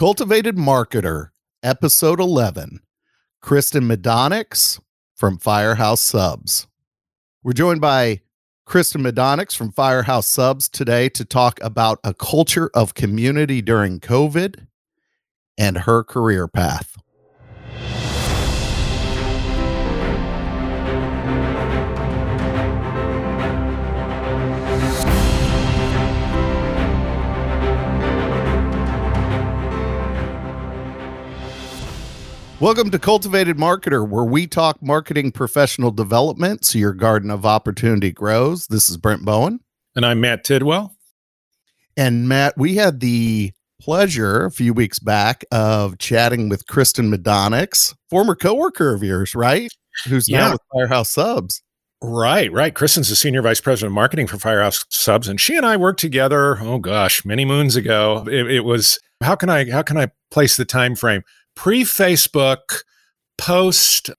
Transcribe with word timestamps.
Cultivated 0.00 0.56
Marketer, 0.56 1.28
Episode 1.62 2.20
11. 2.20 2.80
Kristen 3.42 3.82
Medonix 3.86 4.80
from 5.14 5.36
Firehouse 5.36 6.00
Subs. 6.00 6.66
We're 7.42 7.52
joined 7.52 7.82
by 7.82 8.22
Kristen 8.64 9.02
Medonix 9.02 9.54
from 9.54 9.72
Firehouse 9.72 10.26
Subs 10.26 10.70
today 10.70 11.10
to 11.10 11.26
talk 11.26 11.60
about 11.62 11.98
a 12.02 12.14
culture 12.14 12.70
of 12.72 12.94
community 12.94 13.60
during 13.60 14.00
COVID 14.00 14.68
and 15.58 15.76
her 15.76 16.02
career 16.02 16.48
path. 16.48 16.96
Welcome 32.60 32.90
to 32.90 32.98
Cultivated 32.98 33.56
Marketer, 33.56 34.06
where 34.06 34.26
we 34.26 34.46
talk 34.46 34.82
marketing 34.82 35.32
professional 35.32 35.90
development 35.90 36.62
so 36.66 36.78
your 36.78 36.92
garden 36.92 37.30
of 37.30 37.46
opportunity 37.46 38.12
grows. 38.12 38.66
This 38.66 38.90
is 38.90 38.98
Brent 38.98 39.24
Bowen. 39.24 39.60
And 39.96 40.04
I'm 40.04 40.20
Matt 40.20 40.44
Tidwell. 40.44 40.94
And 41.96 42.28
Matt, 42.28 42.58
we 42.58 42.74
had 42.74 43.00
the 43.00 43.52
pleasure 43.80 44.44
a 44.44 44.50
few 44.50 44.74
weeks 44.74 44.98
back 44.98 45.42
of 45.50 45.96
chatting 45.96 46.50
with 46.50 46.66
Kristen 46.66 47.10
Medonix, 47.10 47.94
former 48.10 48.34
coworker 48.34 48.92
of 48.92 49.02
yours, 49.02 49.34
right? 49.34 49.72
Who's 50.06 50.28
yeah. 50.28 50.40
now 50.40 50.52
with 50.52 50.60
Firehouse 50.70 51.08
Subs. 51.08 51.62
Right, 52.02 52.52
right. 52.52 52.74
Kristen's 52.74 53.08
the 53.08 53.16
senior 53.16 53.40
vice 53.40 53.62
president 53.62 53.92
of 53.92 53.94
marketing 53.94 54.26
for 54.26 54.36
Firehouse 54.36 54.84
Subs, 54.90 55.28
and 55.28 55.40
she 55.40 55.56
and 55.56 55.64
I 55.64 55.78
worked 55.78 56.00
together. 56.00 56.58
Oh 56.60 56.78
gosh, 56.78 57.24
many 57.24 57.46
moons 57.46 57.74
ago. 57.74 58.26
It, 58.30 58.50
it 58.50 58.64
was 58.66 58.98
how 59.22 59.34
can 59.34 59.48
I 59.48 59.70
how 59.70 59.82
can 59.82 59.96
I 59.96 60.08
place 60.30 60.56
the 60.56 60.66
time 60.66 60.94
frame? 60.94 61.22
Pre 61.60 61.82
Facebook, 61.82 62.84
post 63.36 64.10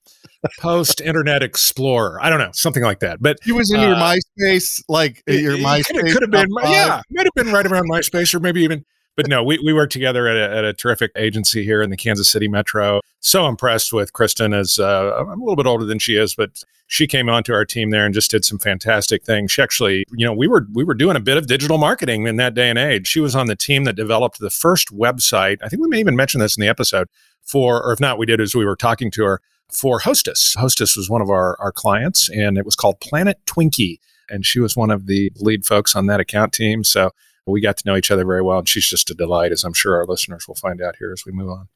post 0.60 1.02
Internet 1.06 1.42
Explorer. 1.42 2.20
I 2.22 2.30
don't 2.30 2.38
know, 2.38 2.52
something 2.54 2.84
like 2.84 3.00
that. 3.00 3.20
But 3.20 3.40
he 3.44 3.52
was 3.52 3.72
in 3.74 3.80
uh, 3.80 3.88
your 3.88 3.96
MySpace, 3.96 4.84
like 4.88 5.24
your 5.28 5.58
MySpace. 5.58 5.86
It 5.90 6.14
could 6.14 6.22
have 6.22 6.30
been, 6.30 6.48
yeah, 6.64 7.02
might 7.10 7.26
have 7.26 7.34
been 7.34 7.52
right 7.52 7.66
around 7.66 7.90
MySpace, 7.90 8.36
or 8.36 8.40
maybe 8.40 8.62
even. 8.62 8.86
But 9.18 9.28
no, 9.28 9.44
we, 9.44 9.60
we 9.66 9.74
worked 9.74 9.92
together 9.92 10.28
at 10.28 10.38
a, 10.38 10.58
at 10.58 10.64
a 10.64 10.74
terrific 10.74 11.12
agency 11.18 11.66
here 11.66 11.82
in 11.82 11.90
the 11.90 11.98
Kansas 11.98 12.30
City 12.30 12.48
Metro. 12.48 13.02
So 13.20 13.48
impressed 13.48 13.92
with 13.92 14.14
Kristen 14.14 14.54
as 14.54 14.80
uh, 14.80 15.16
I'm 15.18 15.28
a 15.28 15.44
little 15.44 15.58
bit 15.58 15.66
older 15.66 15.84
than 15.84 16.00
she 16.00 16.16
is, 16.16 16.34
but 16.34 16.64
she 16.92 17.08
came 17.08 17.30
onto 17.30 17.54
our 17.54 17.64
team 17.64 17.90
there 17.90 18.04
and 18.04 18.14
just 18.14 18.32
did 18.32 18.44
some 18.44 18.60
fantastic 18.60 19.24
things. 19.24 19.50
She 19.50 19.62
actually, 19.62 20.04
you 20.12 20.26
know, 20.26 20.34
we 20.34 20.46
were 20.46 20.68
we 20.74 20.84
were 20.84 20.94
doing 20.94 21.16
a 21.16 21.22
bit 21.22 21.38
of 21.38 21.48
digital 21.48 21.78
marketing 21.78 22.28
in 22.28 22.36
that 22.36 22.54
day 22.54 22.70
and 22.70 22.78
age. 22.78 23.08
She 23.08 23.22
was 23.22 23.34
on 23.34 23.48
the 23.48 23.56
team 23.56 23.86
that 23.86 23.96
developed 23.96 24.40
the 24.40 24.50
first 24.50 24.90
website. 24.90 25.60
I 25.64 25.70
think 25.70 25.82
we 25.82 25.88
may 25.88 26.02
even 26.02 26.18
mention 26.18 26.42
this 26.42 26.58
in 26.58 26.62
the 26.62 26.68
episode 26.68 27.08
for, 27.44 27.82
or 27.82 27.94
if 27.94 28.02
not, 28.02 28.18
we 28.18 28.26
did 28.26 28.42
as 28.42 28.54
we 28.54 28.66
were 28.66 28.76
talking 28.76 29.10
to 29.12 29.24
her 29.24 29.42
for 29.72 30.00
Hostess. 30.00 30.54
Hostess 30.60 30.98
was 30.98 31.10
one 31.10 31.22
of 31.22 31.30
our, 31.30 31.56
our 31.62 31.72
clients, 31.72 32.30
and 32.30 32.58
it 32.58 32.66
was 32.66 32.76
called 32.76 33.00
Planet 33.00 33.38
Twinkie. 33.46 34.00
And 34.30 34.46
she 34.46 34.60
was 34.60 34.76
one 34.76 34.92
of 34.92 35.08
the 35.08 35.32
lead 35.38 35.66
folks 35.66 35.96
on 35.96 36.08
that 36.08 36.20
account 36.20 36.52
team. 36.52 36.84
So 36.84 37.12
we 37.48 37.62
got 37.62 37.78
to 37.78 37.84
know 37.86 37.96
each 37.96 38.12
other 38.12 38.26
very 38.26 38.42
well. 38.42 38.60
And 38.60 38.68
she's 38.68 38.88
just 38.88 39.10
a 39.10 39.14
delight, 39.14 39.54
as 39.54 39.64
I'm 39.64 39.74
sure 39.74 39.96
our 39.96 40.06
listeners 40.06 40.46
will 40.46 40.56
find 40.56 40.82
out 40.82 40.98
here 40.98 41.14
as 41.14 41.26
we 41.26 41.32
move 41.32 41.50
on. 41.50 41.70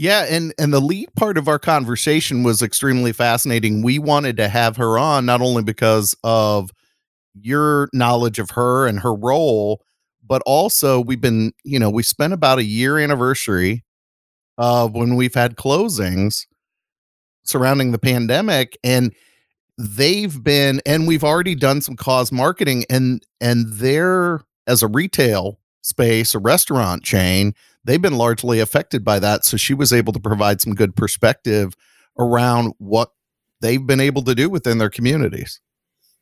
Yeah, 0.00 0.24
and 0.30 0.54
and 0.58 0.72
the 0.72 0.80
lead 0.80 1.10
part 1.14 1.36
of 1.36 1.46
our 1.46 1.58
conversation 1.58 2.42
was 2.42 2.62
extremely 2.62 3.12
fascinating. 3.12 3.82
We 3.82 3.98
wanted 3.98 4.38
to 4.38 4.48
have 4.48 4.78
her 4.78 4.98
on 4.98 5.26
not 5.26 5.42
only 5.42 5.62
because 5.62 6.14
of 6.24 6.70
your 7.34 7.90
knowledge 7.92 8.38
of 8.38 8.48
her 8.52 8.86
and 8.86 9.00
her 9.00 9.14
role, 9.14 9.82
but 10.26 10.40
also 10.46 11.00
we've 11.02 11.20
been, 11.20 11.52
you 11.64 11.78
know, 11.78 11.90
we 11.90 12.02
spent 12.02 12.32
about 12.32 12.58
a 12.58 12.64
year 12.64 12.98
anniversary 12.98 13.84
of 14.58 14.94
when 14.94 15.16
we've 15.16 15.34
had 15.34 15.56
closings 15.56 16.46
surrounding 17.44 17.92
the 17.92 17.98
pandemic 17.98 18.78
and 18.84 19.14
they've 19.78 20.42
been 20.42 20.80
and 20.86 21.06
we've 21.08 21.24
already 21.24 21.54
done 21.54 21.80
some 21.80 21.96
cause 21.96 22.32
marketing 22.32 22.84
and 22.90 23.22
and 23.40 23.66
they're 23.74 24.40
as 24.66 24.82
a 24.82 24.88
retail 24.88 25.58
space 25.82 26.34
a 26.34 26.38
restaurant 26.38 27.02
chain 27.02 27.54
they've 27.84 28.02
been 28.02 28.16
largely 28.16 28.60
affected 28.60 29.04
by 29.04 29.18
that 29.18 29.44
so 29.44 29.56
she 29.56 29.74
was 29.74 29.92
able 29.92 30.12
to 30.12 30.20
provide 30.20 30.60
some 30.60 30.74
good 30.74 30.94
perspective 30.96 31.74
around 32.18 32.72
what 32.78 33.12
they've 33.60 33.86
been 33.86 34.00
able 34.00 34.22
to 34.22 34.34
do 34.34 34.48
within 34.48 34.78
their 34.78 34.90
communities 34.90 35.60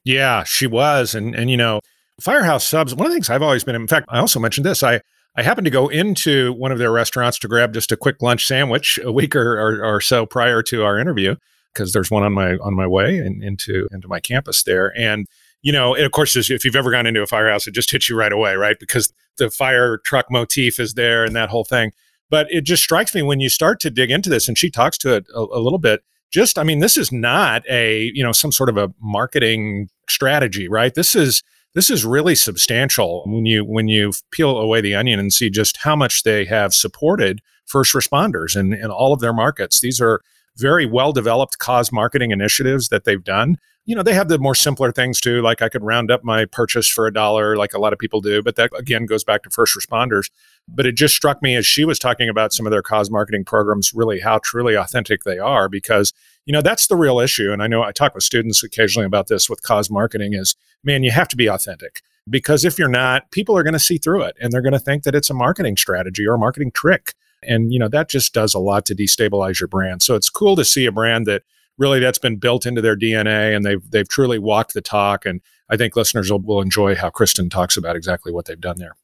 yeah 0.04 0.44
she 0.44 0.66
was 0.66 1.14
and 1.14 1.34
and 1.34 1.50
you 1.50 1.56
know 1.56 1.80
firehouse 2.20 2.66
subs 2.66 2.94
one 2.94 3.06
of 3.06 3.10
the 3.10 3.16
things 3.16 3.30
i've 3.30 3.42
always 3.42 3.64
been 3.64 3.74
in 3.74 3.88
fact 3.88 4.06
i 4.10 4.18
also 4.18 4.40
mentioned 4.40 4.66
this 4.66 4.82
i 4.82 5.00
I 5.36 5.42
happened 5.42 5.66
to 5.66 5.70
go 5.70 5.86
into 5.86 6.52
one 6.54 6.72
of 6.72 6.78
their 6.78 6.90
restaurants 6.90 7.38
to 7.38 7.48
grab 7.48 7.72
just 7.72 7.92
a 7.92 7.96
quick 7.96 8.20
lunch 8.20 8.44
sandwich 8.44 8.98
a 9.04 9.12
week 9.12 9.36
or, 9.36 9.52
or, 9.52 9.84
or 9.84 10.00
so 10.00 10.26
prior 10.26 10.64
to 10.64 10.82
our 10.82 10.98
interview 10.98 11.36
because 11.72 11.92
there's 11.92 12.10
one 12.10 12.24
on 12.24 12.32
my 12.32 12.56
on 12.56 12.74
my 12.74 12.88
way 12.88 13.18
in, 13.18 13.40
into 13.42 13.86
into 13.92 14.08
my 14.08 14.18
campus 14.18 14.64
there. 14.64 14.92
And 14.98 15.26
you 15.62 15.72
know, 15.72 15.94
and 15.94 16.04
of 16.04 16.12
course, 16.12 16.36
if 16.36 16.64
you've 16.64 16.76
ever 16.76 16.90
gone 16.90 17.06
into 17.06 17.22
a 17.22 17.26
firehouse, 17.26 17.66
it 17.66 17.74
just 17.74 17.90
hits 17.90 18.08
you 18.08 18.16
right 18.16 18.32
away, 18.32 18.54
right? 18.54 18.76
Because 18.78 19.12
the 19.38 19.50
fire 19.50 19.98
truck 19.98 20.26
motif 20.30 20.78
is 20.78 20.94
there 20.94 21.24
and 21.24 21.34
that 21.34 21.48
whole 21.48 21.64
thing. 21.64 21.92
But 22.30 22.46
it 22.50 22.62
just 22.62 22.82
strikes 22.82 23.14
me 23.14 23.22
when 23.22 23.40
you 23.40 23.48
start 23.48 23.80
to 23.80 23.90
dig 23.90 24.10
into 24.10 24.28
this, 24.28 24.48
and 24.48 24.58
she 24.58 24.70
talks 24.70 24.98
to 24.98 25.14
it 25.14 25.26
a, 25.34 25.40
a 25.40 25.60
little 25.60 25.78
bit. 25.78 26.02
Just, 26.30 26.58
I 26.58 26.62
mean, 26.62 26.80
this 26.80 26.98
is 26.98 27.10
not 27.10 27.62
a 27.68 28.10
you 28.14 28.22
know 28.22 28.32
some 28.32 28.52
sort 28.52 28.68
of 28.68 28.76
a 28.76 28.92
marketing 29.00 29.88
strategy, 30.08 30.68
right? 30.68 30.94
This 30.94 31.14
is 31.14 31.42
this 31.74 31.90
is 31.90 32.04
really 32.04 32.34
substantial 32.34 33.22
when 33.26 33.46
you 33.46 33.64
when 33.64 33.88
you 33.88 34.12
peel 34.30 34.58
away 34.58 34.80
the 34.80 34.94
onion 34.94 35.18
and 35.18 35.32
see 35.32 35.50
just 35.50 35.78
how 35.78 35.96
much 35.96 36.22
they 36.22 36.44
have 36.44 36.74
supported 36.74 37.40
first 37.66 37.94
responders 37.94 38.56
in, 38.56 38.72
in 38.72 38.90
all 38.90 39.12
of 39.12 39.20
their 39.20 39.32
markets. 39.32 39.80
These 39.80 40.00
are 40.00 40.20
very 40.56 40.86
well 40.86 41.12
developed 41.12 41.58
cause 41.58 41.92
marketing 41.92 42.30
initiatives 42.30 42.88
that 42.88 43.04
they've 43.04 43.22
done. 43.22 43.56
You 43.88 43.94
know, 43.94 44.02
they 44.02 44.12
have 44.12 44.28
the 44.28 44.38
more 44.38 44.54
simpler 44.54 44.92
things 44.92 45.18
too, 45.18 45.40
like 45.40 45.62
I 45.62 45.70
could 45.70 45.82
round 45.82 46.10
up 46.10 46.22
my 46.22 46.44
purchase 46.44 46.86
for 46.86 47.06
a 47.06 47.12
dollar, 47.12 47.56
like 47.56 47.72
a 47.72 47.78
lot 47.78 47.94
of 47.94 47.98
people 47.98 48.20
do, 48.20 48.42
but 48.42 48.56
that 48.56 48.70
again 48.76 49.06
goes 49.06 49.24
back 49.24 49.42
to 49.44 49.50
first 49.50 49.74
responders. 49.74 50.30
But 50.68 50.84
it 50.84 50.92
just 50.92 51.16
struck 51.16 51.42
me 51.42 51.56
as 51.56 51.66
she 51.66 51.86
was 51.86 51.98
talking 51.98 52.28
about 52.28 52.52
some 52.52 52.66
of 52.66 52.70
their 52.70 52.82
cause 52.82 53.10
marketing 53.10 53.44
programs, 53.44 53.94
really 53.94 54.20
how 54.20 54.40
truly 54.44 54.74
authentic 54.74 55.24
they 55.24 55.38
are, 55.38 55.70
because 55.70 56.12
you 56.44 56.52
know 56.52 56.60
that's 56.60 56.86
the 56.86 56.96
real 56.96 57.18
issue. 57.18 57.50
And 57.50 57.62
i 57.62 57.66
know 57.66 57.82
i 57.82 57.90
talk 57.92 58.14
with 58.14 58.24
students 58.24 58.62
occasionally 58.62 59.06
about 59.06 59.28
this 59.28 59.48
with 59.48 59.62
cause 59.62 59.90
marketing 59.90 60.34
is 60.34 60.54
man 60.84 61.02
you 61.02 61.10
have 61.10 61.28
to 61.28 61.36
be 61.36 61.46
authentic 61.46 62.02
because 62.28 62.64
if 62.64 62.78
you're 62.78 62.88
not 62.88 63.30
people 63.30 63.56
are 63.56 63.62
going 63.62 63.72
to 63.72 63.78
see 63.78 63.98
through 63.98 64.22
it 64.22 64.36
and 64.40 64.52
they're 64.52 64.62
going 64.62 64.72
to 64.72 64.78
think 64.78 65.04
that 65.04 65.14
it's 65.14 65.30
a 65.30 65.34
marketing 65.34 65.76
strategy 65.76 66.26
or 66.26 66.34
a 66.34 66.38
marketing 66.38 66.70
trick. 66.72 67.14
And 67.42 67.72
you 67.72 67.78
know 67.78 67.88
that 67.88 68.10
just 68.10 68.34
does 68.34 68.52
a 68.52 68.58
lot 68.58 68.84
to 68.86 68.94
destabilize 68.94 69.60
your 69.60 69.68
brand. 69.68 70.02
So 70.02 70.14
it's 70.14 70.28
cool 70.28 70.56
to 70.56 70.64
see 70.64 70.86
a 70.86 70.92
brand 70.92 71.26
that 71.26 71.42
really 71.78 72.00
that's 72.00 72.18
been 72.18 72.36
built 72.36 72.66
into 72.66 72.82
their 72.82 72.96
dna 72.96 73.54
and 73.54 73.64
they've 73.64 73.90
they've 73.90 74.08
truly 74.08 74.38
walked 74.38 74.74
the 74.74 74.80
talk 74.80 75.24
and 75.24 75.40
i 75.70 75.76
think 75.76 75.96
listeners 75.96 76.30
will, 76.30 76.40
will 76.40 76.60
enjoy 76.60 76.94
how 76.94 77.08
kristen 77.08 77.48
talks 77.48 77.76
about 77.76 77.96
exactly 77.96 78.32
what 78.32 78.44
they've 78.44 78.60
done 78.60 78.78
there 78.78 78.96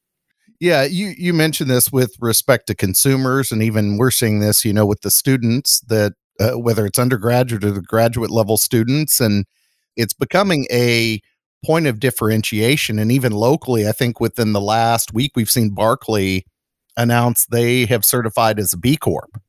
yeah, 0.59 0.83
you 0.83 1.13
you 1.17 1.33
mentioned 1.33 1.69
this 1.69 1.91
with 1.91 2.15
respect 2.19 2.67
to 2.67 2.75
consumers, 2.75 3.51
and 3.51 3.61
even 3.61 3.97
we're 3.97 4.11
seeing 4.11 4.39
this, 4.39 4.63
you 4.63 4.73
know, 4.73 4.85
with 4.85 5.01
the 5.01 5.11
students 5.11 5.81
that 5.81 6.13
uh, 6.39 6.53
whether 6.53 6.85
it's 6.85 6.99
undergraduate 6.99 7.63
or 7.63 7.71
the 7.71 7.81
graduate 7.81 8.31
level 8.31 8.57
students, 8.57 9.19
and 9.19 9.45
it's 9.95 10.13
becoming 10.13 10.65
a 10.71 11.21
point 11.65 11.87
of 11.87 11.99
differentiation. 11.99 12.99
And 12.99 13.11
even 13.11 13.31
locally, 13.31 13.87
I 13.87 13.91
think 13.91 14.19
within 14.19 14.53
the 14.53 14.61
last 14.61 15.13
week, 15.13 15.31
we've 15.35 15.49
seen 15.49 15.71
Barkley 15.71 16.45
announce 16.97 17.45
they 17.45 17.85
have 17.87 18.05
certified 18.05 18.59
as 18.59 18.73
a 18.73 18.77
B 18.77 18.95
Corp. 18.95 19.41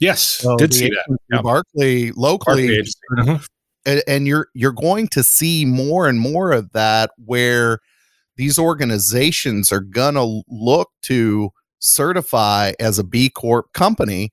Yes, 0.00 0.20
so 0.22 0.56
did 0.56 0.74
see 0.74 0.88
that. 0.88 1.18
Yeah. 1.30 1.42
Barkley 1.42 2.12
locally, 2.12 2.68
mm-hmm. 3.18 3.36
and, 3.86 4.02
and 4.06 4.26
you're 4.26 4.48
you're 4.54 4.72
going 4.72 5.08
to 5.08 5.22
see 5.22 5.64
more 5.64 6.08
and 6.08 6.18
more 6.18 6.52
of 6.52 6.72
that 6.72 7.10
where 7.24 7.78
these 8.36 8.58
organizations 8.58 9.70
are 9.72 9.80
gonna 9.80 10.42
look 10.48 10.90
to 11.02 11.50
certify 11.78 12.72
as 12.80 12.98
a 12.98 13.04
B 13.04 13.30
Corp 13.30 13.72
company 13.72 14.32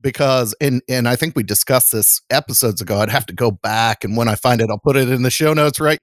because 0.00 0.54
and 0.60 0.82
and 0.88 1.08
I 1.08 1.16
think 1.16 1.36
we 1.36 1.42
discussed 1.42 1.92
this 1.92 2.20
episodes 2.30 2.80
ago. 2.80 2.98
I'd 2.98 3.10
have 3.10 3.26
to 3.26 3.34
go 3.34 3.50
back 3.50 4.04
and 4.04 4.16
when 4.16 4.28
I 4.28 4.34
find 4.34 4.60
it, 4.60 4.68
I'll 4.70 4.78
put 4.78 4.96
it 4.96 5.08
in 5.08 5.22
the 5.22 5.30
show 5.30 5.54
notes, 5.54 5.80
right? 5.80 5.98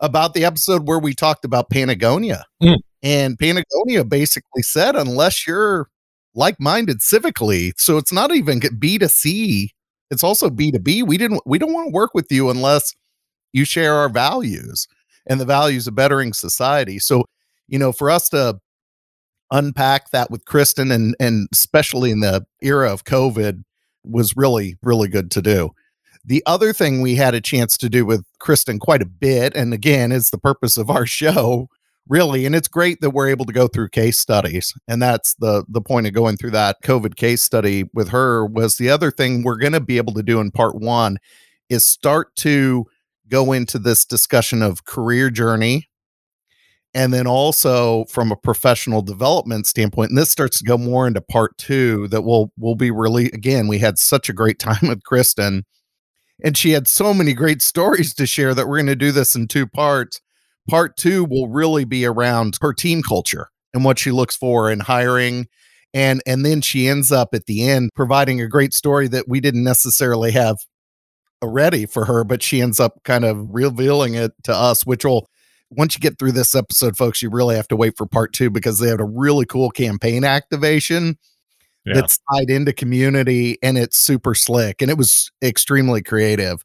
About 0.00 0.34
the 0.34 0.44
episode 0.44 0.88
where 0.88 0.98
we 0.98 1.14
talked 1.14 1.44
about 1.44 1.70
Patagonia. 1.70 2.44
Mm. 2.62 2.78
And 3.02 3.38
Patagonia 3.38 4.04
basically 4.04 4.62
said, 4.62 4.96
unless 4.96 5.46
you're 5.46 5.88
like-minded 6.34 7.00
civically, 7.00 7.72
so 7.76 7.98
it's 7.98 8.12
not 8.12 8.34
even 8.34 8.60
B2C, 8.60 9.68
it's 10.10 10.22
also 10.22 10.50
B2B. 10.50 11.06
We 11.06 11.16
didn't 11.16 11.40
we 11.46 11.58
don't 11.58 11.72
want 11.72 11.88
to 11.88 11.92
work 11.92 12.10
with 12.14 12.30
you 12.30 12.50
unless 12.50 12.94
you 13.52 13.64
share 13.64 13.94
our 13.94 14.10
values 14.10 14.86
and 15.26 15.40
the 15.40 15.46
values 15.46 15.86
of 15.86 15.94
bettering 15.94 16.34
society. 16.34 16.98
So, 16.98 17.24
you 17.66 17.78
know, 17.78 17.92
for 17.92 18.10
us 18.10 18.28
to 18.28 18.58
unpack 19.50 20.10
that 20.10 20.30
with 20.30 20.44
Kristen 20.44 20.90
and 20.90 21.16
and 21.18 21.48
especially 21.52 22.10
in 22.10 22.20
the 22.20 22.44
era 22.60 22.92
of 22.92 23.04
COVID 23.04 23.62
was 24.04 24.34
really 24.36 24.76
really 24.82 25.08
good 25.08 25.30
to 25.32 25.42
do. 25.42 25.70
The 26.24 26.42
other 26.46 26.72
thing 26.72 27.00
we 27.00 27.16
had 27.16 27.34
a 27.34 27.40
chance 27.40 27.76
to 27.78 27.88
do 27.88 28.04
with 28.06 28.24
Kristen 28.38 28.78
quite 28.78 29.02
a 29.02 29.06
bit, 29.06 29.56
and 29.56 29.74
again, 29.74 30.12
is 30.12 30.30
the 30.30 30.38
purpose 30.38 30.76
of 30.76 30.90
our 30.90 31.06
show, 31.20 31.68
really 32.08 32.44
and 32.44 32.54
it's 32.54 32.68
great 32.68 33.00
that 33.00 33.10
we're 33.10 33.28
able 33.28 33.44
to 33.44 33.52
go 33.52 33.68
through 33.68 33.88
case 33.88 34.18
studies 34.18 34.74
and 34.88 35.00
that's 35.00 35.34
the 35.36 35.64
the 35.68 35.80
point 35.80 36.06
of 36.06 36.12
going 36.12 36.36
through 36.36 36.50
that 36.50 36.76
covid 36.82 37.16
case 37.16 37.42
study 37.42 37.84
with 37.94 38.08
her 38.08 38.44
was 38.44 38.76
the 38.76 38.90
other 38.90 39.10
thing 39.10 39.42
we're 39.42 39.56
going 39.56 39.72
to 39.72 39.80
be 39.80 39.96
able 39.96 40.12
to 40.12 40.22
do 40.22 40.40
in 40.40 40.50
part 40.50 40.74
1 40.74 41.18
is 41.68 41.86
start 41.86 42.34
to 42.36 42.84
go 43.28 43.52
into 43.52 43.78
this 43.78 44.04
discussion 44.04 44.62
of 44.62 44.84
career 44.84 45.30
journey 45.30 45.88
and 46.94 47.14
then 47.14 47.26
also 47.26 48.04
from 48.06 48.32
a 48.32 48.36
professional 48.36 49.00
development 49.00 49.66
standpoint 49.66 50.10
and 50.10 50.18
this 50.18 50.30
starts 50.30 50.58
to 50.58 50.64
go 50.64 50.76
more 50.76 51.06
into 51.06 51.20
part 51.20 51.56
2 51.58 52.08
that 52.08 52.22
we'll 52.22 52.52
we'll 52.58 52.74
be 52.74 52.90
really 52.90 53.26
again 53.26 53.68
we 53.68 53.78
had 53.78 53.96
such 53.96 54.28
a 54.28 54.34
great 54.34 54.58
time 54.58 54.88
with 54.88 55.04
Kristen 55.04 55.64
and 56.44 56.56
she 56.56 56.72
had 56.72 56.88
so 56.88 57.14
many 57.14 57.32
great 57.32 57.62
stories 57.62 58.12
to 58.14 58.26
share 58.26 58.54
that 58.54 58.66
we're 58.66 58.78
going 58.78 58.86
to 58.86 58.96
do 58.96 59.12
this 59.12 59.36
in 59.36 59.46
two 59.46 59.68
parts 59.68 60.20
Part 60.68 60.96
two 60.96 61.24
will 61.24 61.48
really 61.48 61.84
be 61.84 62.04
around 62.04 62.56
her 62.60 62.72
team 62.72 63.02
culture 63.02 63.48
and 63.74 63.84
what 63.84 63.98
she 63.98 64.10
looks 64.10 64.36
for 64.36 64.70
in 64.70 64.80
hiring. 64.80 65.46
And 65.94 66.22
and 66.26 66.44
then 66.44 66.60
she 66.60 66.88
ends 66.88 67.12
up 67.12 67.30
at 67.34 67.46
the 67.46 67.68
end 67.68 67.90
providing 67.94 68.40
a 68.40 68.48
great 68.48 68.72
story 68.72 69.08
that 69.08 69.28
we 69.28 69.40
didn't 69.40 69.64
necessarily 69.64 70.30
have 70.32 70.56
ready 71.42 71.86
for 71.86 72.04
her, 72.04 72.24
but 72.24 72.42
she 72.42 72.60
ends 72.60 72.80
up 72.80 73.02
kind 73.04 73.24
of 73.24 73.46
revealing 73.50 74.14
it 74.14 74.32
to 74.44 74.54
us, 74.54 74.86
which 74.86 75.04
will 75.04 75.28
once 75.70 75.94
you 75.94 76.00
get 76.00 76.18
through 76.18 76.32
this 76.32 76.54
episode, 76.54 76.96
folks, 76.96 77.22
you 77.22 77.30
really 77.30 77.56
have 77.56 77.68
to 77.68 77.76
wait 77.76 77.96
for 77.96 78.06
part 78.06 78.32
two 78.32 78.50
because 78.50 78.78
they 78.78 78.88
had 78.88 79.00
a 79.00 79.04
really 79.04 79.46
cool 79.46 79.70
campaign 79.70 80.22
activation 80.24 81.18
yeah. 81.84 81.94
that's 81.94 82.20
tied 82.32 82.50
into 82.50 82.72
community 82.72 83.58
and 83.62 83.78
it's 83.78 83.96
super 83.96 84.34
slick 84.34 84.82
and 84.82 84.90
it 84.90 84.98
was 84.98 85.30
extremely 85.42 86.02
creative. 86.02 86.64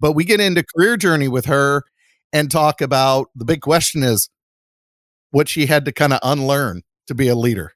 But 0.00 0.12
we 0.12 0.24
get 0.24 0.40
into 0.40 0.64
career 0.76 0.96
journey 0.96 1.28
with 1.28 1.46
her 1.46 1.84
and 2.32 2.50
talk 2.50 2.80
about 2.80 3.28
the 3.34 3.44
big 3.44 3.60
question 3.60 4.02
is 4.02 4.28
what 5.30 5.48
she 5.48 5.66
had 5.66 5.84
to 5.84 5.92
kind 5.92 6.12
of 6.12 6.20
unlearn 6.22 6.82
to 7.06 7.14
be 7.14 7.28
a 7.28 7.34
leader. 7.34 7.72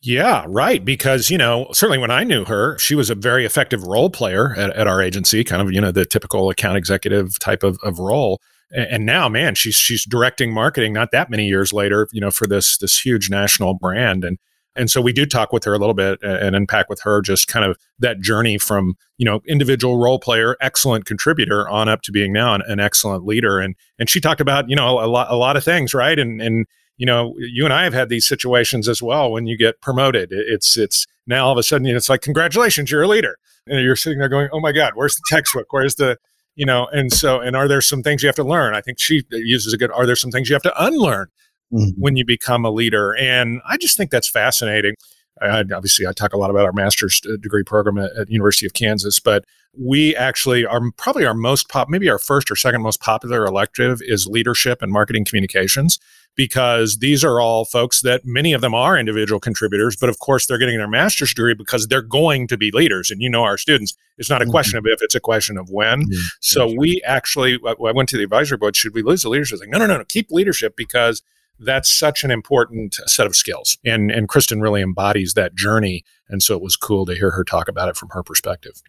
Yeah, 0.00 0.44
right. 0.48 0.84
Because, 0.84 1.30
you 1.30 1.38
know, 1.38 1.68
certainly 1.72 1.96
when 1.96 2.10
I 2.10 2.24
knew 2.24 2.44
her, 2.44 2.76
she 2.78 2.94
was 2.94 3.08
a 3.08 3.14
very 3.14 3.46
effective 3.46 3.84
role 3.84 4.10
player 4.10 4.54
at, 4.54 4.70
at 4.76 4.86
our 4.86 5.00
agency, 5.00 5.44
kind 5.44 5.62
of, 5.62 5.72
you 5.72 5.80
know, 5.80 5.92
the 5.92 6.04
typical 6.04 6.50
account 6.50 6.76
executive 6.76 7.38
type 7.38 7.62
of, 7.62 7.78
of 7.82 7.98
role. 7.98 8.38
And, 8.70 8.86
and 8.86 9.06
now, 9.06 9.30
man, 9.30 9.54
she's 9.54 9.76
she's 9.76 10.04
directing 10.04 10.52
marketing 10.52 10.92
not 10.92 11.10
that 11.12 11.30
many 11.30 11.46
years 11.46 11.72
later, 11.72 12.06
you 12.12 12.20
know, 12.20 12.30
for 12.30 12.46
this 12.46 12.76
this 12.76 13.00
huge 13.00 13.30
national 13.30 13.74
brand. 13.74 14.24
And 14.24 14.38
and 14.76 14.90
so 14.90 15.00
we 15.00 15.12
do 15.12 15.24
talk 15.26 15.52
with 15.52 15.64
her 15.64 15.74
a 15.74 15.78
little 15.78 15.94
bit 15.94 16.18
and 16.22 16.56
unpack 16.56 16.88
with 16.88 17.00
her 17.02 17.20
just 17.22 17.48
kind 17.48 17.64
of 17.64 17.78
that 17.98 18.20
journey 18.20 18.58
from, 18.58 18.94
you 19.18 19.24
know, 19.24 19.40
individual 19.46 19.98
role 19.98 20.18
player, 20.18 20.56
excellent 20.60 21.04
contributor 21.04 21.68
on 21.68 21.88
up 21.88 22.02
to 22.02 22.12
being 22.12 22.32
now 22.32 22.54
an, 22.54 22.62
an 22.66 22.80
excellent 22.80 23.24
leader. 23.24 23.60
And 23.60 23.76
and 23.98 24.10
she 24.10 24.20
talked 24.20 24.40
about, 24.40 24.68
you 24.68 24.76
know, 24.76 24.98
a 24.98 25.06
lot 25.06 25.30
a 25.30 25.36
lot 25.36 25.56
of 25.56 25.64
things, 25.64 25.94
right? 25.94 26.18
And 26.18 26.40
and 26.40 26.66
you 26.96 27.06
know, 27.06 27.34
you 27.38 27.64
and 27.64 27.72
I 27.74 27.84
have 27.84 27.94
had 27.94 28.08
these 28.08 28.26
situations 28.26 28.88
as 28.88 29.02
well 29.02 29.30
when 29.32 29.46
you 29.46 29.56
get 29.56 29.80
promoted. 29.80 30.28
It's 30.32 30.76
it's 30.76 31.06
now 31.26 31.46
all 31.46 31.52
of 31.52 31.58
a 31.58 31.62
sudden 31.62 31.86
it's 31.86 32.08
like 32.08 32.22
congratulations, 32.22 32.90
you're 32.90 33.02
a 33.02 33.08
leader. 33.08 33.36
And 33.66 33.82
you're 33.82 33.96
sitting 33.96 34.18
there 34.18 34.28
going, 34.28 34.50
"Oh 34.52 34.60
my 34.60 34.72
god, 34.72 34.92
where's 34.94 35.16
the 35.16 35.22
textbook? 35.26 35.72
Where's 35.72 35.94
the 35.94 36.18
you 36.56 36.66
know, 36.66 36.86
and 36.92 37.12
so, 37.12 37.40
and 37.40 37.56
are 37.56 37.66
there 37.66 37.80
some 37.80 38.02
things 38.02 38.22
you 38.22 38.28
have 38.28 38.36
to 38.36 38.44
learn? 38.44 38.74
I 38.74 38.80
think 38.80 38.98
she 38.98 39.24
uses 39.30 39.72
a 39.72 39.76
good, 39.76 39.90
are 39.90 40.06
there 40.06 40.16
some 40.16 40.30
things 40.30 40.48
you 40.48 40.54
have 40.54 40.62
to 40.62 40.84
unlearn? 40.84 41.28
Mm-hmm. 41.74 42.00
when 42.00 42.16
you 42.16 42.24
become 42.24 42.64
a 42.64 42.70
leader. 42.70 43.16
And 43.16 43.60
I 43.66 43.76
just 43.76 43.96
think 43.96 44.10
that's 44.10 44.28
fascinating. 44.28 44.94
I, 45.40 45.60
obviously, 45.60 46.06
I 46.06 46.12
talk 46.12 46.32
a 46.32 46.38
lot 46.38 46.50
about 46.50 46.64
our 46.64 46.72
master's 46.72 47.20
uh, 47.26 47.36
degree 47.36 47.64
program 47.64 47.98
at, 47.98 48.12
at 48.16 48.30
University 48.30 48.66
of 48.66 48.72
Kansas, 48.72 49.18
but 49.18 49.44
we 49.76 50.14
actually 50.14 50.64
are 50.64 50.80
probably 50.96 51.24
our 51.24 51.34
most 51.34 51.68
pop, 51.68 51.88
maybe 51.88 52.08
our 52.08 52.18
first 52.18 52.50
or 52.50 52.56
second 52.56 52.82
most 52.82 53.00
popular 53.00 53.44
elective 53.44 54.00
is 54.02 54.26
leadership 54.26 54.80
and 54.82 54.92
marketing 54.92 55.24
communications 55.24 55.98
because 56.36 56.98
these 56.98 57.24
are 57.24 57.40
all 57.40 57.64
folks 57.64 58.00
that 58.02 58.24
many 58.24 58.52
of 58.52 58.60
them 58.60 58.74
are 58.74 58.98
individual 58.98 59.40
contributors, 59.40 59.96
but 59.96 60.08
of 60.08 60.18
course 60.18 60.46
they're 60.46 60.58
getting 60.58 60.78
their 60.78 60.88
master's 60.88 61.32
degree 61.32 61.54
because 61.54 61.86
they're 61.86 62.02
going 62.02 62.46
to 62.48 62.56
be 62.56 62.70
leaders. 62.72 63.10
And 63.10 63.20
you 63.20 63.30
know, 63.30 63.42
our 63.42 63.56
students, 63.56 63.94
it's 64.18 64.30
not 64.30 64.42
a 64.42 64.44
mm-hmm. 64.44 64.52
question 64.52 64.78
of 64.78 64.86
if, 64.86 65.00
it's 65.02 65.14
a 65.14 65.20
question 65.20 65.56
of 65.56 65.68
when. 65.70 66.02
Mm-hmm. 66.02 66.20
So 66.40 66.72
we 66.76 67.02
actually, 67.04 67.58
I 67.66 67.92
went 67.92 68.08
to 68.10 68.16
the 68.16 68.24
advisory 68.24 68.58
board, 68.58 68.76
should 68.76 68.94
we 68.94 69.02
lose 69.02 69.22
the 69.22 69.28
leadership? 69.28 69.60
Like, 69.60 69.68
no, 69.68 69.78
no, 69.78 69.86
no, 69.86 69.98
no, 69.98 70.04
keep 70.04 70.30
leadership 70.30 70.74
because 70.76 71.22
that's 71.58 71.90
such 71.90 72.24
an 72.24 72.30
important 72.30 72.94
set 73.06 73.26
of 73.26 73.36
skills. 73.36 73.78
And 73.84 74.10
and 74.10 74.28
Kristen 74.28 74.60
really 74.60 74.82
embodies 74.82 75.34
that 75.34 75.54
journey. 75.54 76.04
And 76.28 76.42
so 76.42 76.54
it 76.54 76.62
was 76.62 76.76
cool 76.76 77.06
to 77.06 77.14
hear 77.14 77.32
her 77.32 77.44
talk 77.44 77.68
about 77.68 77.88
it 77.88 77.96
from 77.96 78.10
her 78.10 78.22
perspective. 78.22 78.82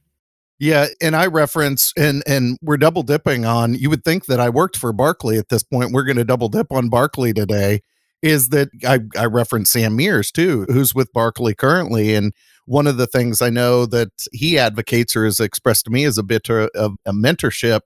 Yeah, 0.57 0.88
and 1.01 1.15
I 1.15 1.27
reference 1.27 1.91
and 1.97 2.23
and 2.25 2.57
we're 2.62 2.77
double 2.77 3.03
dipping 3.03 3.45
on. 3.45 3.73
You 3.73 3.89
would 3.89 4.03
think 4.03 4.25
that 4.25 4.39
I 4.39 4.50
worked 4.50 4.77
for 4.77 4.94
Barkley 4.94 5.38
at 5.38 5.50
this 5.50 5.63
point. 5.63 5.91
We're 5.91 6.06
going 6.06 6.17
to 6.17 6.25
double 6.25 6.50
dip 6.50 6.71
on 6.71 6.89
Barkley 6.89 7.33
today. 7.33 7.81
Is 8.21 8.50
that 8.50 8.69
I 8.88 9.00
I 9.17 9.25
reference 9.25 9.69
Sam 9.71 9.95
Mears 9.95 10.31
too, 10.31 10.65
who's 10.69 10.95
with 10.95 11.12
Barkley 11.13 11.53
currently, 11.53 12.15
and 12.15 12.33
one 12.65 12.88
of 12.88 12.97
the 12.97 13.07
things 13.07 13.41
I 13.41 13.50
know 13.50 13.85
that 13.88 14.09
he 14.31 14.57
advocates 14.57 15.15
or 15.15 15.25
has 15.25 15.39
expressed 15.39 15.85
to 15.85 15.91
me 15.91 16.03
is 16.03 16.17
a 16.17 16.23
bit 16.23 16.50
uh, 16.50 16.69
of 16.73 16.95
a 17.06 17.12
mentorship. 17.12 17.81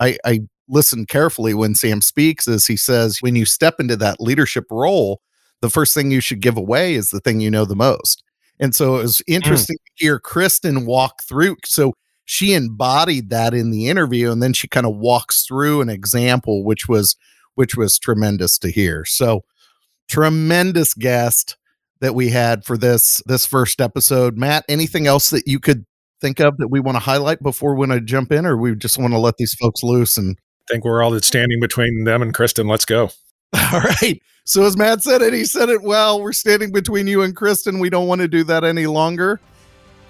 I, 0.00 0.18
I 0.24 0.40
listen 0.68 1.06
carefully 1.06 1.54
when 1.54 1.74
Sam 1.74 2.00
speaks 2.00 2.46
is 2.46 2.66
he 2.66 2.76
says 2.76 3.18
when 3.20 3.36
you 3.36 3.44
step 3.44 3.76
into 3.78 3.96
that 3.96 4.20
leadership 4.20 4.64
role, 4.70 5.20
the 5.60 5.70
first 5.70 5.94
thing 5.94 6.10
you 6.10 6.20
should 6.20 6.40
give 6.40 6.56
away 6.56 6.94
is 6.94 7.10
the 7.10 7.20
thing 7.20 7.40
you 7.40 7.50
know 7.50 7.64
the 7.64 7.76
most. 7.76 8.22
And 8.60 8.74
so 8.74 8.96
it 8.96 9.02
was 9.02 9.18
mm. 9.18 9.34
interesting 9.34 9.76
mm. 9.76 9.84
to 9.84 10.04
hear 10.04 10.18
Kristen 10.18 10.86
walk 10.86 11.22
through. 11.22 11.56
So 11.64 11.94
she 12.24 12.52
embodied 12.54 13.30
that 13.30 13.54
in 13.54 13.70
the 13.70 13.88
interview, 13.88 14.30
and 14.30 14.42
then 14.42 14.52
she 14.52 14.68
kind 14.68 14.86
of 14.86 14.96
walks 14.96 15.46
through 15.46 15.80
an 15.80 15.88
example, 15.88 16.64
which 16.64 16.88
was 16.88 17.16
which 17.54 17.76
was 17.76 17.98
tremendous 17.98 18.58
to 18.58 18.70
hear. 18.70 19.04
So 19.04 19.44
tremendous 20.08 20.94
guest 20.94 21.56
that 22.00 22.14
we 22.14 22.28
had 22.28 22.64
for 22.64 22.76
this 22.76 23.22
this 23.26 23.46
first 23.46 23.80
episode. 23.80 24.36
Matt, 24.36 24.64
anything 24.68 25.06
else 25.06 25.30
that 25.30 25.46
you 25.46 25.58
could 25.58 25.84
think 26.20 26.40
of 26.40 26.56
that 26.58 26.68
we 26.68 26.80
want 26.80 26.96
to 26.96 27.00
highlight 27.00 27.42
before 27.42 27.74
we 27.74 27.86
want 27.86 27.92
to 27.92 28.00
jump 28.00 28.30
in, 28.30 28.44
or 28.44 28.56
we 28.56 28.74
just 28.74 28.98
want 28.98 29.12
to 29.12 29.18
let 29.18 29.36
these 29.38 29.54
folks 29.54 29.82
loose 29.82 30.16
and 30.16 30.38
think 30.68 30.84
we're 30.84 31.02
all 31.02 31.10
that's 31.10 31.26
standing 31.26 31.60
between 31.60 32.04
them 32.04 32.22
and 32.22 32.34
Kristen. 32.34 32.66
Let's 32.68 32.84
go. 32.84 33.10
All 33.72 33.80
right. 33.80 34.20
So 34.44 34.64
as 34.64 34.76
Matt 34.76 35.02
said 35.02 35.20
it, 35.20 35.34
he 35.34 35.44
said 35.44 35.68
it 35.68 35.82
well. 35.82 36.22
We're 36.22 36.32
standing 36.32 36.72
between 36.72 37.06
you 37.06 37.22
and 37.22 37.36
Kristen. 37.36 37.78
We 37.78 37.90
don't 37.90 38.06
want 38.06 38.20
to 38.22 38.28
do 38.28 38.44
that 38.44 38.64
any 38.64 38.86
longer. 38.86 39.40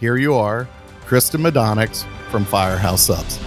Here 0.00 0.16
you 0.16 0.34
are, 0.34 0.68
Kristen 1.06 1.40
Madonix 1.40 2.06
from 2.30 2.44
Firehouse 2.44 3.02
Subs. 3.02 3.40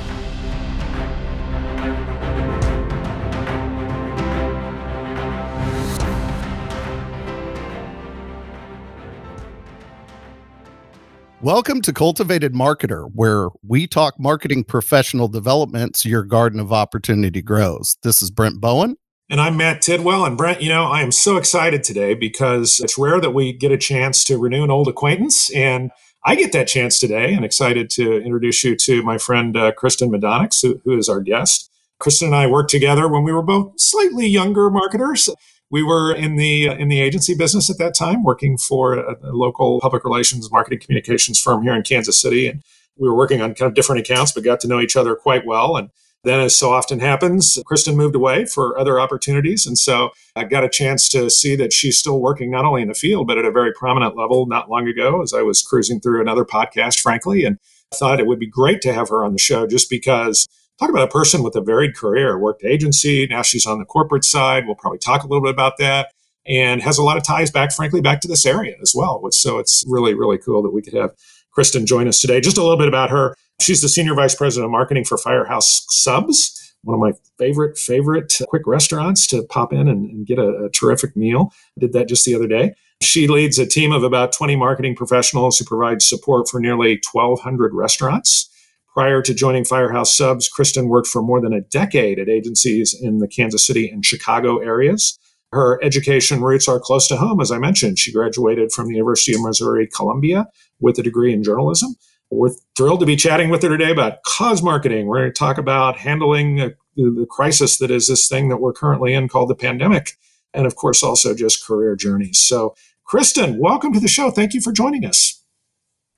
Welcome 11.43 11.81
to 11.81 11.92
Cultivated 11.92 12.54
Marketer, 12.54 13.09
where 13.16 13.49
we 13.68 13.87
talk 13.87 14.19
marketing 14.19 14.63
professional 14.63 15.27
development 15.27 15.95
so 15.95 16.07
your 16.07 16.21
garden 16.21 16.59
of 16.59 16.71
opportunity 16.71 17.42
grows. 17.42 17.97
This 18.04 18.21
is 18.21 18.30
Brent 18.30 18.61
Bowen. 18.61 18.95
And 19.27 19.42
I'm 19.42 19.57
Matt 19.57 19.81
Tidwell. 19.81 20.23
And 20.23 20.37
Brent, 20.37 20.61
you 20.61 20.69
know, 20.69 20.83
I 20.83 21.01
am 21.01 21.11
so 21.11 21.37
excited 21.37 21.83
today 21.83 22.13
because 22.13 22.80
it's 22.80 22.95
rare 22.95 23.19
that 23.19 23.31
we 23.31 23.54
get 23.54 23.71
a 23.71 23.77
chance 23.77 24.23
to 24.25 24.37
renew 24.37 24.63
an 24.63 24.69
old 24.69 24.87
acquaintance. 24.87 25.51
And 25.56 25.89
I 26.23 26.35
get 26.35 26.51
that 26.51 26.68
chance 26.68 26.99
today 26.99 27.33
and 27.33 27.44
excited 27.44 27.89
to 27.92 28.21
introduce 28.21 28.63
you 28.63 28.75
to 28.75 29.01
my 29.01 29.18
friend 29.18 29.57
uh, 29.57 29.71
Kristen 29.71 30.11
Madonix, 30.11 30.61
who, 30.61 30.80
who 30.85 30.95
is 30.95 31.09
our 31.09 31.21
guest. 31.21 31.71
Kristen 31.97 32.27
and 32.27 32.35
I 32.35 32.45
worked 32.45 32.69
together 32.69 33.07
when 33.07 33.23
we 33.23 33.33
were 33.33 33.42
both 33.42 33.73
slightly 33.81 34.27
younger 34.27 34.69
marketers. 34.69 35.27
We 35.71 35.83
were 35.83 36.13
in 36.13 36.35
the 36.35 36.69
uh, 36.69 36.75
in 36.75 36.90
the 36.90 37.01
agency 37.01 37.33
business 37.33 37.69
at 37.69 37.78
that 37.78 37.95
time, 37.95 38.23
working 38.23 38.57
for 38.57 38.94
a, 38.94 39.16
a 39.23 39.31
local 39.31 39.80
public 39.80 40.04
relations 40.04 40.51
marketing 40.51 40.80
communications 40.80 41.40
firm 41.40 41.63
here 41.63 41.73
in 41.73 41.83
Kansas 41.83 42.21
City, 42.21 42.47
and 42.47 42.61
we 42.97 43.07
were 43.07 43.16
working 43.16 43.42
on 43.42 43.56
kind 43.56 43.69
of 43.69 43.73
different 43.73 44.01
accounts, 44.01 44.31
but 44.31 44.44
got 44.44 44.59
to 44.59 44.68
know 44.68 44.80
each 44.80 44.95
other 44.95 45.16
quite 45.16 45.45
well. 45.45 45.78
And 45.78 45.90
then, 46.23 46.40
as 46.40 46.57
so 46.57 46.71
often 46.71 46.99
happens, 46.99 47.57
Kristen 47.66 47.97
moved 47.97 48.16
away 48.16 48.45
for 48.45 48.78
other 48.78 48.99
opportunities. 48.99 49.66
And 49.66 49.78
so 49.78 50.11
I 50.35 50.44
got 50.44 50.63
a 50.63 50.69
chance 50.69 51.09
to 51.09 51.30
see 51.30 51.56
that 51.56 51.73
she's 51.73 51.97
still 51.97 52.19
working 52.19 52.51
not 52.51 52.66
only 52.66 52.81
in 52.81 52.90
the 52.90 52.94
field, 52.94 53.25
but 53.25 53.40
at 53.40 53.45
a 53.45 53.51
very 53.51 53.73
prominent 53.73 54.16
level 54.16 54.45
not 54.45 54.69
long 54.69 54.87
ago 54.87 55.21
as 55.21 55.33
I 55.33 55.42
was 55.42 55.63
cruising 55.63 55.99
through 55.99 56.21
another 56.21 56.45
podcast, 56.45 56.99
frankly. 56.99 57.44
And 57.44 57.57
thought 57.94 58.19
it 58.19 58.28
would 58.28 58.40
be 58.40 58.47
great 58.47 58.81
to 58.81 58.94
have 58.94 59.09
her 59.09 59.23
on 59.23 59.33
the 59.33 59.40
show 59.40 59.68
just 59.68 59.90
because 59.90 60.47
talk 60.81 60.90
about 60.90 61.04
a 61.04 61.11
person 61.11 61.44
with 61.44 61.56
a 61.56 61.61
varied 61.61 61.95
career, 61.95 62.38
worked 62.40 62.64
agency, 62.64 63.28
now 63.28 63.42
she's 63.42 63.66
on 63.66 63.80
the 63.80 63.85
corporate 63.85 64.26
side. 64.26 64.66
We'll 64.66 64.76
probably 64.76 65.00
talk 65.00 65.23
a 65.23 65.28
little 65.28 65.44
bit 65.44 65.54
about 65.54 65.78
that 65.78 66.11
and 66.45 66.81
has 66.81 66.97
a 66.97 67.04
lot 67.04 67.18
of 67.18 67.23
ties 67.23 67.52
back, 67.52 67.71
frankly, 67.71 68.02
back 68.02 68.19
to 68.21 68.28
this 68.28 68.45
area 68.45 68.76
as 68.81 68.94
well. 68.95 69.21
So 69.31 69.59
it's 69.59 69.83
really, 69.88 70.16
really 70.16 70.40
cool 70.40 70.64
that 70.64 70.71
we 70.71 70.81
could 70.81 70.95
have 70.95 71.11
Kristen 71.52 71.85
join 71.85 72.07
us 72.07 72.19
today. 72.19 72.42
Just 72.42 72.57
a 72.57 72.64
little 72.64 72.78
bit 72.78 72.88
about 72.88 73.11
her. 73.11 73.35
She's 73.59 73.81
the 73.81 73.90
Senior 73.90 74.16
Vice 74.16 74.33
President 74.33 74.66
of 74.66 74.71
Marketing 74.71 75.04
for 75.04 75.19
Firehouse 75.19 75.85
Subs, 75.90 76.73
one 76.83 76.95
of 76.95 77.00
my 77.00 77.14
favorite, 77.38 77.78
favorite 77.78 78.33
quick 78.47 78.66
restaurants 78.66 79.28
to 79.28 79.44
pop 79.44 79.71
in 79.71 79.88
and, 79.88 80.09
and 80.09 80.26
get 80.26 80.40
a, 80.40 80.66
a 80.66 80.69
terrific 80.71 81.16
meal. 81.16 81.54
I 81.78 81.81
did 81.81 81.94
that 81.94 82.07
just 82.07 82.26
the 82.26 82.33
other 82.33 82.47
day. 82.47 82.73
She 83.04 83.28
leads 83.28 83.59
a 83.59 83.68
team 83.68 83.92
of 83.92 84.04
about 84.04 84.31
20 84.31 84.56
marketing 84.56 84.95
professionals 84.95 85.59
who 85.59 85.66
provide 85.66 86.02
support 86.02 86.50
for 86.50 86.59
nearly 86.59 87.00
1,200 87.11 87.73
restaurants. 87.73 88.50
Prior 88.94 89.21
to 89.21 89.33
joining 89.33 89.64
Firehouse 89.64 90.16
Subs, 90.16 90.50
Kristen 90.50 90.90
worked 90.90 91.07
for 91.07 91.21
more 91.21 91.40
than 91.40 91.54
a 91.54 91.62
decade 91.62 92.19
at 92.19 92.28
agencies 92.28 92.94
in 92.94 93.19
the 93.19 93.28
Kansas 93.28 93.66
City 93.66 93.90
and 93.90 94.06
Chicago 94.06 94.57
areas. 94.57 95.18
Her 95.54 95.81
education 95.81 96.42
roots 96.42 96.68
are 96.68 96.80
close 96.80 97.07
to 97.07 97.16
home, 97.16 97.40
as 97.40 97.52
I 97.52 97.57
mentioned. 97.57 98.00
She 98.00 98.12
graduated 98.12 98.74
from 98.74 98.88
the 98.88 98.95
University 98.95 99.33
of 99.33 99.42
Missouri 99.42 99.88
Columbia 99.88 100.48
with 100.81 101.00
a 101.00 101.04
degree 101.04 101.33
in 101.33 101.42
journalism. 101.42 101.95
We're 102.30 102.52
thrilled 102.78 103.00
to 103.00 103.06
be 103.06 103.16
chatting 103.16 103.50
with 103.50 103.64
her 103.64 103.69
today 103.69 103.92
about 103.92 104.24
cause 104.24 104.62
marketing. 104.62 105.07
We're 105.07 105.19
going 105.19 105.33
to 105.33 105.40
talk 105.40 105.57
about 105.57 105.98
handling 105.98 106.60
uh, 106.60 106.69
the, 106.95 107.12
the 107.12 107.26
crisis 107.30 107.78
that 107.78 107.92
is 107.92 108.07
this 108.07 108.28
thing 108.28 108.50
that 108.50 108.57
we're 108.57 108.74
currently 108.74 109.14
in 109.14 109.30
called 109.30 109.50
the 109.50 109.56
pandemic. 109.56 110.18
And 110.54 110.66
of 110.66 110.76
course, 110.76 111.02
also 111.02 111.33
just 111.33 111.66
career 111.66 111.95
journeys. 111.95 112.40
So, 112.40 112.76
Kristen, 113.06 113.57
welcome 113.57 113.94
to 113.94 114.00
the 114.02 114.07
show. 114.10 114.31
Thank 114.31 114.54
you 114.54 114.60
for 114.60 114.74
joining 114.74 115.06
us. 115.06 115.44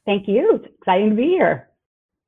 Thank 0.05 0.27
you. 0.27 0.59
It's 0.61 0.75
exciting 0.79 1.11
to 1.11 1.15
be 1.15 1.29
here. 1.29 1.69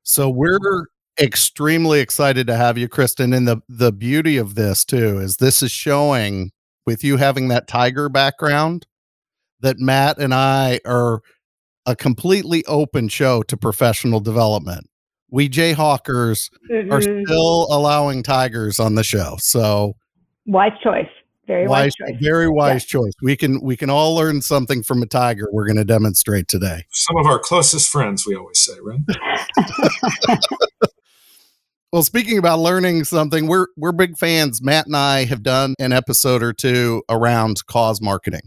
So, 0.08 0.30
we're 0.30 0.86
extremely 1.20 2.00
excited 2.00 2.46
to 2.46 2.56
have 2.56 2.78
you, 2.78 2.88
Kristen. 2.88 3.32
And 3.32 3.48
the, 3.48 3.58
the 3.68 3.92
beauty 3.92 4.36
of 4.36 4.54
this, 4.54 4.84
too, 4.84 5.18
is 5.18 5.38
this 5.38 5.62
is 5.62 5.70
showing 5.70 6.52
with 6.86 7.02
you 7.02 7.16
having 7.16 7.48
that 7.48 7.66
tiger 7.66 8.08
background 8.08 8.86
that 9.60 9.78
Matt 9.78 10.18
and 10.18 10.32
I 10.32 10.80
are 10.84 11.20
a 11.86 11.96
completely 11.96 12.64
open 12.66 13.08
show 13.08 13.42
to 13.42 13.56
professional 13.56 14.20
development. 14.20 14.88
We 15.30 15.48
Jayhawkers 15.48 16.50
mm-hmm. 16.70 16.92
are 16.92 17.02
still 17.02 17.66
allowing 17.70 18.22
tigers 18.22 18.78
on 18.78 18.94
the 18.94 19.02
show. 19.02 19.36
So 19.38 19.96
wise 20.46 20.72
choice. 20.82 21.08
Very 21.46 21.68
wise, 21.68 21.92
wise 22.00 22.10
choice. 22.10 22.18
Very 22.20 22.48
wise 22.48 22.84
yeah. 22.84 22.88
choice. 22.88 23.12
We 23.22 23.36
can 23.36 23.60
we 23.60 23.76
can 23.76 23.88
all 23.88 24.14
learn 24.16 24.42
something 24.42 24.82
from 24.82 25.02
a 25.02 25.06
tiger. 25.06 25.48
We're 25.52 25.66
going 25.66 25.76
to 25.76 25.84
demonstrate 25.84 26.48
today. 26.48 26.84
Some 26.90 27.16
of 27.18 27.26
our 27.26 27.38
closest 27.38 27.88
friends, 27.88 28.26
we 28.26 28.34
always 28.34 28.58
say, 28.58 28.72
right? 28.82 29.00
well, 31.92 32.02
speaking 32.02 32.38
about 32.38 32.58
learning 32.58 33.04
something, 33.04 33.46
we're 33.46 33.68
we're 33.76 33.92
big 33.92 34.18
fans. 34.18 34.60
Matt 34.60 34.86
and 34.86 34.96
I 34.96 35.24
have 35.24 35.44
done 35.44 35.74
an 35.78 35.92
episode 35.92 36.42
or 36.42 36.52
two 36.52 37.04
around 37.08 37.64
cause 37.66 38.00
marketing. 38.00 38.42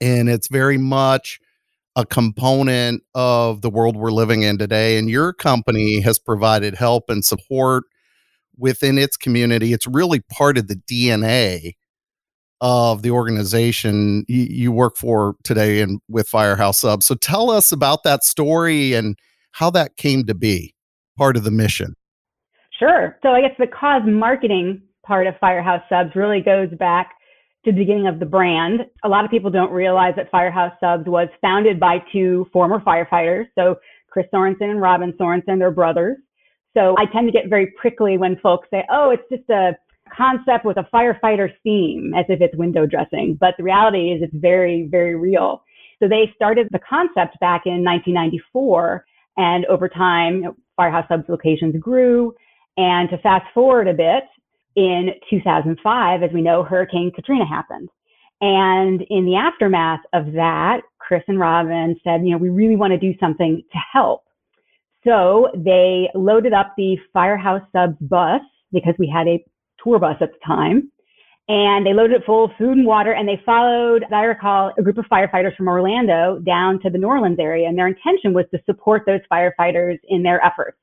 And 0.00 0.28
it's 0.28 0.48
very 0.48 0.78
much 0.78 1.40
a 1.96 2.04
component 2.04 3.02
of 3.14 3.62
the 3.62 3.70
world 3.70 3.96
we're 3.96 4.12
living 4.12 4.42
in 4.42 4.58
today. 4.58 4.98
And 4.98 5.08
your 5.10 5.32
company 5.32 6.00
has 6.02 6.18
provided 6.18 6.74
help 6.74 7.08
and 7.08 7.24
support 7.24 7.84
within 8.58 8.96
its 8.96 9.16
community. 9.16 9.72
It's 9.72 9.86
really 9.86 10.20
part 10.20 10.58
of 10.58 10.68
the 10.68 10.76
DNA 10.76 11.72
of 12.60 13.02
the 13.02 13.10
organization 13.10 14.24
you, 14.28 14.72
work 14.72 14.96
for 14.96 15.36
today 15.44 15.80
and 15.80 16.00
with 16.08 16.28
Firehouse 16.28 16.78
Subs. 16.78 17.06
So 17.06 17.14
tell 17.14 17.50
us 17.50 17.72
about 17.72 18.02
that 18.04 18.24
story 18.24 18.94
and 18.94 19.18
how 19.52 19.70
that 19.70 19.96
came 19.96 20.24
to 20.24 20.34
be 20.34 20.74
part 21.16 21.36
of 21.36 21.44
the 21.44 21.50
mission. 21.50 21.94
Sure. 22.78 23.18
So 23.22 23.30
I 23.30 23.40
guess 23.40 23.54
the 23.58 23.66
cause 23.66 24.02
marketing 24.06 24.82
part 25.04 25.26
of 25.26 25.34
Firehouse 25.40 25.82
Subs 25.88 26.14
really 26.14 26.40
goes 26.40 26.68
back 26.78 27.12
to 27.64 27.72
the 27.72 27.78
beginning 27.78 28.06
of 28.06 28.20
the 28.20 28.26
brand. 28.26 28.80
A 29.04 29.08
lot 29.08 29.24
of 29.24 29.30
people 29.30 29.50
don't 29.50 29.72
realize 29.72 30.14
that 30.16 30.30
Firehouse 30.30 30.72
Subs 30.80 31.06
was 31.06 31.28
founded 31.40 31.80
by 31.80 31.98
two 32.12 32.46
former 32.52 32.80
firefighters. 32.80 33.46
So 33.54 33.76
Chris 34.10 34.26
Sorensen 34.32 34.70
and 34.70 34.80
Robin 34.80 35.12
Sorensen, 35.20 35.58
they're 35.58 35.70
brothers. 35.70 36.16
So 36.76 36.94
I 36.98 37.06
tend 37.06 37.26
to 37.26 37.32
get 37.32 37.48
very 37.48 37.72
prickly 37.80 38.18
when 38.18 38.36
folks 38.38 38.68
say, 38.70 38.84
oh, 38.90 39.10
it's 39.10 39.22
just 39.30 39.48
a 39.48 39.72
concept 40.14 40.64
with 40.64 40.76
a 40.76 40.88
firefighter 40.92 41.50
theme, 41.62 42.12
as 42.16 42.24
if 42.28 42.40
it's 42.40 42.56
window 42.56 42.86
dressing. 42.86 43.36
But 43.38 43.54
the 43.56 43.64
reality 43.64 44.12
is 44.12 44.22
it's 44.22 44.34
very, 44.34 44.88
very 44.90 45.14
real. 45.14 45.62
So 46.00 46.08
they 46.08 46.32
started 46.34 46.68
the 46.70 46.80
concept 46.88 47.38
back 47.40 47.62
in 47.66 47.84
1994. 47.84 49.04
And 49.38 49.64
over 49.66 49.88
time, 49.88 50.54
Firehouse 50.76 51.06
Subs 51.08 51.24
locations 51.28 51.76
grew. 51.78 52.34
And 52.76 53.08
to 53.10 53.18
fast 53.18 53.46
forward 53.54 53.88
a 53.88 53.94
bit, 53.94 54.24
in 54.76 55.08
2005, 55.30 56.22
as 56.22 56.30
we 56.32 56.42
know, 56.42 56.62
Hurricane 56.62 57.10
Katrina 57.14 57.46
happened. 57.46 57.88
And 58.42 59.02
in 59.08 59.24
the 59.24 59.36
aftermath 59.36 60.00
of 60.12 60.32
that, 60.34 60.82
Chris 60.98 61.22
and 61.28 61.40
Robin 61.40 61.98
said, 62.04 62.20
you 62.24 62.32
know, 62.32 62.36
we 62.36 62.50
really 62.50 62.76
want 62.76 62.92
to 62.92 62.98
do 62.98 63.18
something 63.18 63.62
to 63.72 63.78
help. 63.92 64.24
So 65.04 65.48
they 65.54 66.10
loaded 66.14 66.52
up 66.52 66.74
the 66.76 66.98
Firehouse 67.12 67.62
Subs 67.72 67.96
bus 68.02 68.42
because 68.72 68.94
we 68.98 69.08
had 69.08 69.26
a 69.26 69.42
tour 69.86 69.98
bus 69.98 70.16
at 70.20 70.32
the 70.32 70.38
time. 70.44 70.90
And 71.48 71.86
they 71.86 71.92
loaded 71.92 72.16
it 72.16 72.26
full 72.26 72.46
of 72.46 72.50
food 72.58 72.76
and 72.76 72.86
water. 72.86 73.12
And 73.12 73.28
they 73.28 73.40
followed, 73.46 74.02
as 74.02 74.12
I 74.12 74.22
recall, 74.22 74.72
a 74.76 74.82
group 74.82 74.98
of 74.98 75.04
firefighters 75.04 75.56
from 75.56 75.68
Orlando 75.68 76.40
down 76.44 76.80
to 76.80 76.90
the 76.90 76.98
New 76.98 77.06
Orleans 77.06 77.38
area. 77.38 77.68
And 77.68 77.78
their 77.78 77.86
intention 77.86 78.34
was 78.34 78.46
to 78.52 78.60
support 78.66 79.04
those 79.06 79.20
firefighters 79.32 79.98
in 80.08 80.24
their 80.24 80.44
efforts. 80.44 80.76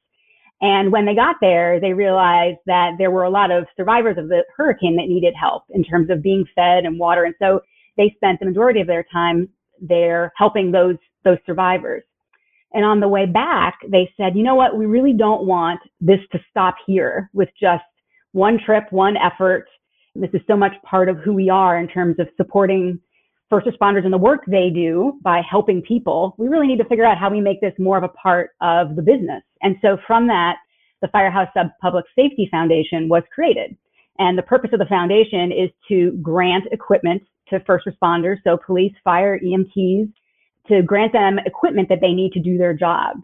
And 0.62 0.94
when 0.94 1.06
they 1.06 1.16
got 1.16 1.36
there, 1.42 1.82
they 1.82 1.92
realized 1.92 2.60
that 2.68 2.92
there 2.98 3.12
were 3.12 3.24
a 3.24 3.30
lot 3.30 3.52
of 3.52 3.66
survivors 3.76 4.18
of 4.18 4.30
the 4.30 4.46
hurricane 4.56 4.96
that 4.96 5.10
needed 5.10 5.34
help 5.38 5.64
in 5.72 5.84
terms 5.84 6.10
of 6.10 6.24
being 6.24 6.46
fed 6.56 6.86
and 6.86 6.98
water. 6.98 7.26
And 7.26 7.36
so 7.40 7.60
they 7.98 8.14
spent 8.16 8.40
the 8.40 8.46
majority 8.46 8.80
of 8.80 8.88
their 8.88 9.06
time 9.12 9.50
there 9.82 10.32
helping 10.38 10.72
those, 10.72 10.96
those 11.26 11.40
survivors. 11.46 12.04
And 12.72 12.86
on 12.86 13.02
the 13.02 13.10
way 13.10 13.26
back, 13.26 13.80
they 13.90 14.10
said, 14.16 14.36
you 14.36 14.44
know 14.44 14.56
what? 14.56 14.78
We 14.78 14.86
really 14.86 15.14
don't 15.14 15.46
want 15.46 15.82
this 16.00 16.20
to 16.32 16.40
stop 16.50 16.76
here 16.88 17.30
with 17.34 17.50
just 17.60 17.84
one 18.34 18.60
trip, 18.64 18.84
one 18.92 19.16
effort. 19.18 19.66
This 20.16 20.30
is 20.34 20.42
so 20.46 20.56
much 20.56 20.74
part 20.84 21.10
of 21.10 21.18
who 21.18 21.34
we 21.34 21.50
are 21.50 21.80
in 21.80 21.88
terms 21.88 22.20
of 22.20 22.28
supporting 22.38 23.00
first 23.54 23.68
responders 23.68 24.04
and 24.04 24.12
the 24.12 24.18
work 24.18 24.44
they 24.48 24.72
do 24.74 25.20
by 25.24 25.42
helping 25.48 25.82
people, 25.82 26.34
we 26.40 26.48
really 26.48 26.66
need 26.66 26.80
to 26.80 26.86
figure 26.86 27.06
out 27.06 27.20
how 27.20 27.30
we 27.30 27.40
make 27.40 27.62
this 27.62 27.74
more 27.78 27.98
of 27.98 28.04
a 28.04 28.10
part 28.10 28.52
of 28.62 28.96
the 28.96 29.02
business. 29.02 29.44
And 29.62 29.76
so 29.82 29.98
from 30.08 30.28
that, 30.28 30.56
the 31.04 31.08
Firehouse 31.10 31.50
Sub 31.56 31.68
Public 31.80 32.06
Safety 32.16 32.48
Foundation 32.50 33.10
was 33.10 33.22
created. 33.34 33.78
And 34.18 34.38
the 34.38 34.44
purpose 34.44 34.72
of 34.74 34.80
the 34.80 34.86
foundation 34.86 35.52
is 35.52 35.70
to 35.88 36.18
grant 36.22 36.66
equipment 36.72 37.22
to 37.50 37.60
first 37.62 37.86
responders, 37.86 38.38
so 38.44 38.58
police, 38.58 38.94
fire, 39.04 39.40
EMTs, 39.40 40.12
to 40.68 40.82
grant 40.82 41.14
them 41.14 41.38
equipment 41.46 41.90
that 41.90 42.00
they 42.02 42.14
need 42.14 42.32
to 42.32 42.40
do 42.40 42.58
their 42.58 42.74
jobs. 42.74 43.22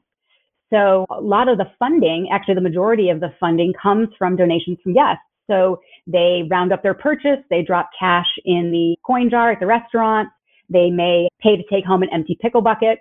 So 0.72 1.06
a 1.10 1.20
lot 1.20 1.48
of 1.48 1.58
the 1.58 1.66
funding, 1.80 2.30
actually 2.32 2.56
the 2.56 2.62
majority 2.62 3.10
of 3.10 3.20
the 3.20 3.34
funding 3.40 3.74
comes 3.82 4.10
from 4.18 4.36
donations 4.36 4.78
from 4.84 4.94
guests. 4.94 5.24
So 5.48 5.80
they 6.06 6.44
round 6.50 6.72
up 6.72 6.84
their 6.84 6.94
purchase, 6.94 7.40
they 7.50 7.64
drop 7.64 7.90
cash 8.00 8.28
in 8.46 8.72
the 8.72 8.96
coin 9.04 9.30
jar 9.30 9.52
at 9.52 9.60
the 9.60 9.66
restaurant, 9.66 10.30
they 10.70 10.92
may 10.92 11.28
pay 11.42 11.58
to 11.58 11.64
take 11.72 11.86
home 11.86 12.04
an 12.04 12.10
empty 12.14 12.38
pickle 12.40 12.62
bucket. 12.62 13.00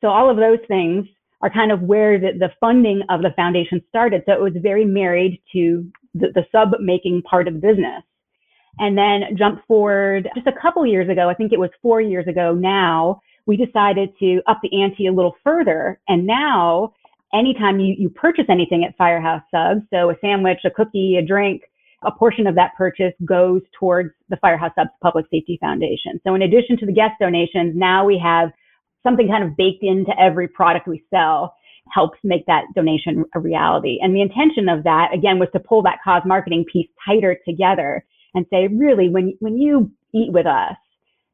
So 0.00 0.08
all 0.08 0.30
of 0.30 0.38
those 0.38 0.58
things 0.66 1.06
are 1.42 1.50
kind 1.50 1.70
of 1.70 1.82
where 1.82 2.18
the, 2.18 2.32
the 2.38 2.48
funding 2.58 3.02
of 3.10 3.20
the 3.20 3.34
foundation 3.36 3.82
started. 3.90 4.22
So 4.24 4.32
it 4.32 4.40
was 4.40 4.54
very 4.62 4.86
married 4.86 5.42
to 5.52 5.86
the, 6.14 6.28
the 6.34 6.46
sub 6.50 6.80
making 6.80 7.22
part 7.22 7.48
of 7.48 7.54
the 7.54 7.60
business. 7.60 8.02
And 8.78 8.96
then 8.96 9.36
jump 9.36 9.60
forward 9.66 10.28
just 10.34 10.46
a 10.46 10.60
couple 10.60 10.86
years 10.86 11.08
ago, 11.08 11.28
I 11.28 11.34
think 11.34 11.52
it 11.52 11.60
was 11.60 11.70
four 11.82 12.00
years 12.00 12.26
ago 12.26 12.54
now, 12.54 13.20
we 13.46 13.56
decided 13.56 14.10
to 14.18 14.40
up 14.46 14.60
the 14.62 14.82
ante 14.82 15.06
a 15.06 15.12
little 15.12 15.36
further. 15.42 16.00
And 16.08 16.26
now 16.26 16.94
anytime 17.34 17.80
you, 17.80 17.94
you 17.98 18.08
purchase 18.08 18.46
anything 18.48 18.84
at 18.84 18.96
Firehouse 18.96 19.42
Subs, 19.50 19.82
so 19.90 20.10
a 20.10 20.14
sandwich, 20.20 20.58
a 20.64 20.70
cookie, 20.70 21.16
a 21.16 21.26
drink, 21.26 21.62
a 22.02 22.12
portion 22.12 22.46
of 22.46 22.54
that 22.54 22.72
purchase 22.76 23.14
goes 23.24 23.62
towards 23.78 24.10
the 24.28 24.36
Firehouse 24.36 24.72
Subs 24.76 24.90
Public 25.02 25.26
Safety 25.30 25.58
Foundation. 25.60 26.20
So 26.26 26.34
in 26.34 26.42
addition 26.42 26.76
to 26.78 26.86
the 26.86 26.92
guest 26.92 27.14
donations, 27.20 27.74
now 27.74 28.04
we 28.04 28.20
have 28.22 28.50
something 29.02 29.28
kind 29.28 29.44
of 29.44 29.56
baked 29.56 29.82
into 29.82 30.12
every 30.18 30.48
product 30.48 30.86
we 30.86 31.04
sell 31.10 31.54
helps 31.92 32.18
make 32.24 32.46
that 32.46 32.64
donation 32.74 33.24
a 33.34 33.40
reality. 33.40 33.98
And 34.00 34.14
the 34.14 34.22
intention 34.22 34.68
of 34.68 34.84
that, 34.84 35.08
again, 35.12 35.38
was 35.38 35.48
to 35.52 35.60
pull 35.60 35.82
that 35.82 35.98
cause 36.02 36.22
marketing 36.24 36.64
piece 36.70 36.88
tighter 37.06 37.36
together 37.46 38.04
and 38.34 38.46
say, 38.50 38.68
really, 38.68 39.10
when, 39.10 39.34
when 39.40 39.58
you 39.58 39.90
eat 40.14 40.32
with 40.32 40.46
us, 40.46 40.76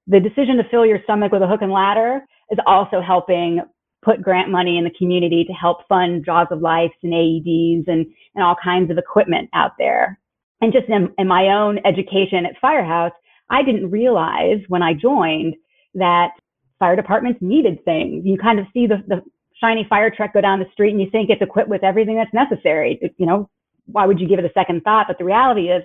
the 0.07 0.21
decision 0.21 0.57
to 0.57 0.69
fill 0.71 0.87
your 0.87 1.01
stomach 1.05 1.33
with 1.33 1.43
a 1.43 1.47
hook 1.47 1.63
and 1.63 1.73
ladder 1.73 2.23
is 2.51 2.59
also 2.67 3.01
helping 3.01 3.61
put 4.03 4.23
grant 4.23 4.51
money 4.51 4.79
in 4.79 4.85
the 4.85 4.95
community 4.99 5.45
to 5.45 5.53
help 5.53 5.87
fund 5.89 6.25
Jaws 6.25 6.49
of 6.51 6.61
Life 6.61 6.93
and 7.03 7.13
AEDs 7.13 7.87
and, 7.87 8.07
and 8.35 8.45
all 8.45 8.57
kinds 8.63 8.91
of 8.91 8.99
equipment 8.99 9.51
out 9.53 9.73
there 9.79 10.19
and 10.61 10.73
just 10.73 10.89
in, 10.89 11.13
in 11.19 11.27
my 11.27 11.49
own 11.49 11.79
education 11.85 12.47
at 12.47 12.59
Firehouse, 12.61 13.13
I 13.49 13.63
didn't 13.63 13.91
realize 13.91 14.59
when 14.69 14.83
I 14.83 14.95
joined 14.95 15.55
that 15.95 16.31
fire 16.79 16.97
departments 16.97 17.41
needed 17.43 17.85
things. 17.85 18.25
You 18.25 18.39
kind 18.39 18.59
of 18.59 18.67
see 18.73 18.87
the, 18.87 19.03
the 19.09 19.23
shiny 19.61 19.87
fire 19.89 20.11
truck 20.11 20.33
go 20.33 20.41
down 20.41 20.59
the 20.59 20.71
street 20.73 20.91
and 20.91 21.01
you 21.01 21.11
think 21.11 21.31
it's 21.31 21.43
equipped 21.43 21.69
with 21.69 21.83
everything 21.83 22.17
that's 22.17 22.33
necessary. 22.33 22.99
It, 23.01 23.15
you 23.19 23.27
know, 23.27 23.49
why 23.87 24.07
would 24.07 24.21
you 24.21 24.29
give 24.29 24.39
it 24.39 24.45
a 24.45 24.53
second 24.55 24.83
thought? 24.83 25.07
But 25.09 25.19
the 25.19 25.25
reality 25.25 25.69
is 25.71 25.83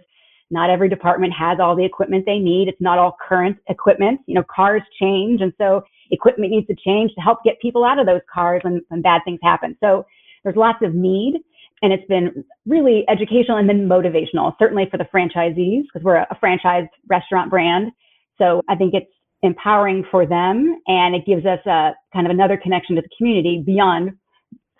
not 0.51 0.69
every 0.69 0.89
department 0.89 1.33
has 1.33 1.59
all 1.59 1.75
the 1.75 1.85
equipment 1.85 2.25
they 2.25 2.39
need. 2.39 2.67
It's 2.67 2.81
not 2.81 2.99
all 2.99 3.17
current 3.27 3.57
equipment. 3.67 4.21
You 4.27 4.35
know, 4.35 4.43
cars 4.43 4.81
change. 4.99 5.41
And 5.41 5.53
so 5.57 5.83
equipment 6.11 6.51
needs 6.51 6.67
to 6.67 6.75
change 6.75 7.11
to 7.15 7.21
help 7.21 7.39
get 7.43 7.59
people 7.61 7.83
out 7.83 7.99
of 7.99 8.05
those 8.05 8.21
cars 8.31 8.61
when, 8.63 8.81
when 8.89 9.01
bad 9.01 9.21
things 9.25 9.39
happen. 9.43 9.75
So 9.81 10.05
there's 10.43 10.55
lots 10.55 10.79
of 10.83 10.93
need 10.93 11.35
and 11.81 11.91
it's 11.91 12.05
been 12.07 12.43
really 12.65 13.03
educational 13.09 13.57
and 13.57 13.67
then 13.67 13.87
motivational, 13.87 14.53
certainly 14.59 14.87
for 14.89 14.97
the 14.97 15.05
franchisees, 15.05 15.83
because 15.83 16.03
we're 16.03 16.17
a, 16.17 16.37
franchise 16.39 16.85
restaurant 17.07 17.49
brand. 17.49 17.91
So 18.37 18.61
I 18.69 18.75
think 18.75 18.93
it's 18.93 19.11
empowering 19.41 20.05
for 20.09 20.25
them 20.25 20.79
and 20.87 21.15
it 21.15 21.25
gives 21.25 21.45
us 21.45 21.59
a 21.65 21.91
kind 22.13 22.25
of 22.25 22.31
another 22.31 22.57
connection 22.61 22.95
to 22.95 23.01
the 23.01 23.09
community 23.17 23.61
beyond 23.65 24.11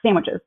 sandwiches. 0.02 0.40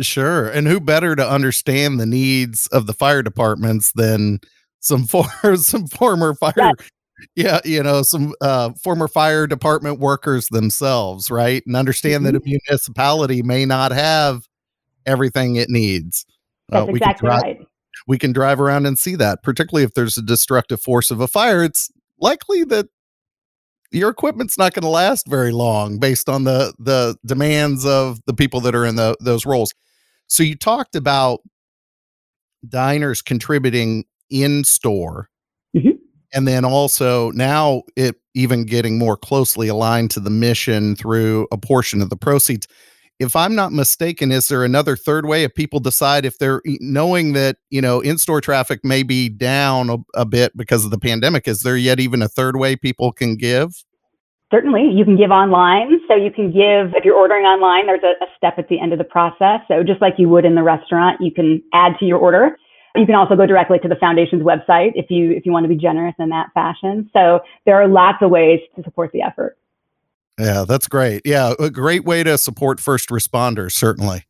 Sure. 0.00 0.48
And 0.48 0.66
who 0.66 0.80
better 0.80 1.14
to 1.14 1.28
understand 1.28 2.00
the 2.00 2.06
needs 2.06 2.66
of 2.68 2.86
the 2.86 2.94
fire 2.94 3.22
departments 3.22 3.92
than 3.92 4.40
some 4.84 5.06
for 5.06 5.56
some 5.56 5.86
former 5.86 6.34
fire 6.34 6.52
yes. 6.56 6.72
yeah 7.34 7.60
you 7.64 7.82
know 7.82 8.02
some 8.02 8.34
uh, 8.40 8.70
former 8.82 9.08
fire 9.08 9.46
department 9.46 9.98
workers 9.98 10.48
themselves 10.48 11.30
right 11.30 11.62
and 11.66 11.74
understand 11.74 12.24
mm-hmm. 12.24 12.34
that 12.34 12.42
a 12.42 12.44
municipality 12.44 13.42
may 13.42 13.64
not 13.64 13.92
have 13.92 14.46
everything 15.06 15.56
it 15.56 15.68
needs 15.68 16.24
uh, 16.72 16.80
that's 16.80 16.88
uh, 16.88 16.92
exactly 16.92 17.26
drive, 17.28 17.42
right 17.42 17.60
we 18.06 18.18
can 18.18 18.32
drive 18.32 18.60
around 18.60 18.86
and 18.86 18.98
see 18.98 19.16
that 19.16 19.42
particularly 19.42 19.84
if 19.84 19.94
there's 19.94 20.18
a 20.18 20.22
destructive 20.22 20.80
force 20.80 21.10
of 21.10 21.20
a 21.20 21.28
fire 21.28 21.64
it's 21.64 21.90
likely 22.20 22.64
that 22.64 22.86
your 23.90 24.10
equipment's 24.10 24.58
not 24.58 24.74
going 24.74 24.82
to 24.82 24.88
last 24.88 25.28
very 25.28 25.52
long 25.52 25.98
based 25.98 26.28
on 26.28 26.44
the 26.44 26.74
the 26.78 27.16
demands 27.24 27.86
of 27.86 28.18
the 28.26 28.34
people 28.34 28.60
that 28.60 28.74
are 28.74 28.84
in 28.84 28.96
the 28.96 29.16
those 29.20 29.46
roles 29.46 29.72
so 30.26 30.42
you 30.42 30.56
talked 30.56 30.96
about 30.96 31.40
diners 32.68 33.22
contributing 33.22 34.04
in 34.30 34.64
store. 34.64 35.28
Mm-hmm. 35.76 35.90
And 36.32 36.48
then 36.48 36.64
also 36.64 37.30
now 37.32 37.82
it 37.96 38.16
even 38.34 38.64
getting 38.64 38.98
more 38.98 39.16
closely 39.16 39.68
aligned 39.68 40.10
to 40.12 40.20
the 40.20 40.30
mission 40.30 40.96
through 40.96 41.46
a 41.52 41.58
portion 41.58 42.02
of 42.02 42.10
the 42.10 42.16
proceeds. 42.16 42.66
If 43.20 43.36
I'm 43.36 43.54
not 43.54 43.72
mistaken, 43.72 44.32
is 44.32 44.48
there 44.48 44.64
another 44.64 44.96
third 44.96 45.26
way 45.26 45.44
if 45.44 45.54
people 45.54 45.78
decide 45.78 46.24
if 46.24 46.38
they're 46.38 46.60
knowing 46.64 47.32
that, 47.34 47.58
you 47.70 47.80
know, 47.80 48.00
in 48.00 48.18
store 48.18 48.40
traffic 48.40 48.84
may 48.84 49.04
be 49.04 49.28
down 49.28 49.88
a, 49.88 49.98
a 50.14 50.24
bit 50.24 50.56
because 50.56 50.84
of 50.84 50.90
the 50.90 50.98
pandemic? 50.98 51.46
Is 51.46 51.62
there 51.62 51.76
yet 51.76 52.00
even 52.00 52.22
a 52.22 52.28
third 52.28 52.56
way 52.56 52.74
people 52.74 53.12
can 53.12 53.36
give? 53.36 53.84
Certainly, 54.54 54.92
you 54.94 55.04
can 55.04 55.16
give 55.16 55.32
online. 55.32 56.00
So 56.06 56.14
you 56.14 56.30
can 56.30 56.52
give, 56.52 56.94
if 56.94 57.04
you're 57.04 57.16
ordering 57.16 57.44
online, 57.44 57.86
there's 57.86 58.04
a, 58.04 58.22
a, 58.22 58.28
step 58.36 58.54
at 58.56 58.68
the 58.68 58.78
end 58.80 58.92
of 58.92 58.98
the 58.98 59.04
process. 59.04 59.60
So 59.66 59.82
just 59.82 60.00
like 60.00 60.14
you 60.16 60.28
would 60.28 60.44
in 60.44 60.54
the 60.54 60.62
restaurant, 60.62 61.20
you 61.20 61.32
can 61.32 61.60
add 61.72 61.94
to 61.98 62.04
your 62.04 62.18
order. 62.18 62.56
You 62.94 63.04
can 63.04 63.16
also 63.16 63.34
go 63.34 63.46
directly 63.46 63.80
to 63.80 63.88
the 63.88 63.96
foundation's 63.96 64.42
website 64.42 64.92
if 64.94 65.10
you 65.10 65.32
if 65.32 65.44
you 65.44 65.50
want 65.50 65.64
to 65.64 65.68
be 65.68 65.74
generous 65.74 66.14
in 66.20 66.28
that 66.28 66.50
fashion. 66.54 67.10
So 67.12 67.40
there 67.66 67.82
are 67.82 67.88
lots 67.88 68.18
of 68.20 68.30
ways 68.30 68.60
to 68.76 68.84
support 68.84 69.10
the 69.12 69.22
effort. 69.22 69.58
Yeah, 70.38 70.64
that's 70.68 70.86
great. 70.86 71.22
Yeah, 71.24 71.54
a 71.58 71.68
great 71.68 72.04
way 72.04 72.22
to 72.22 72.38
support 72.38 72.78
first 72.78 73.08
responders, 73.08 73.72
certainly. 73.72 74.24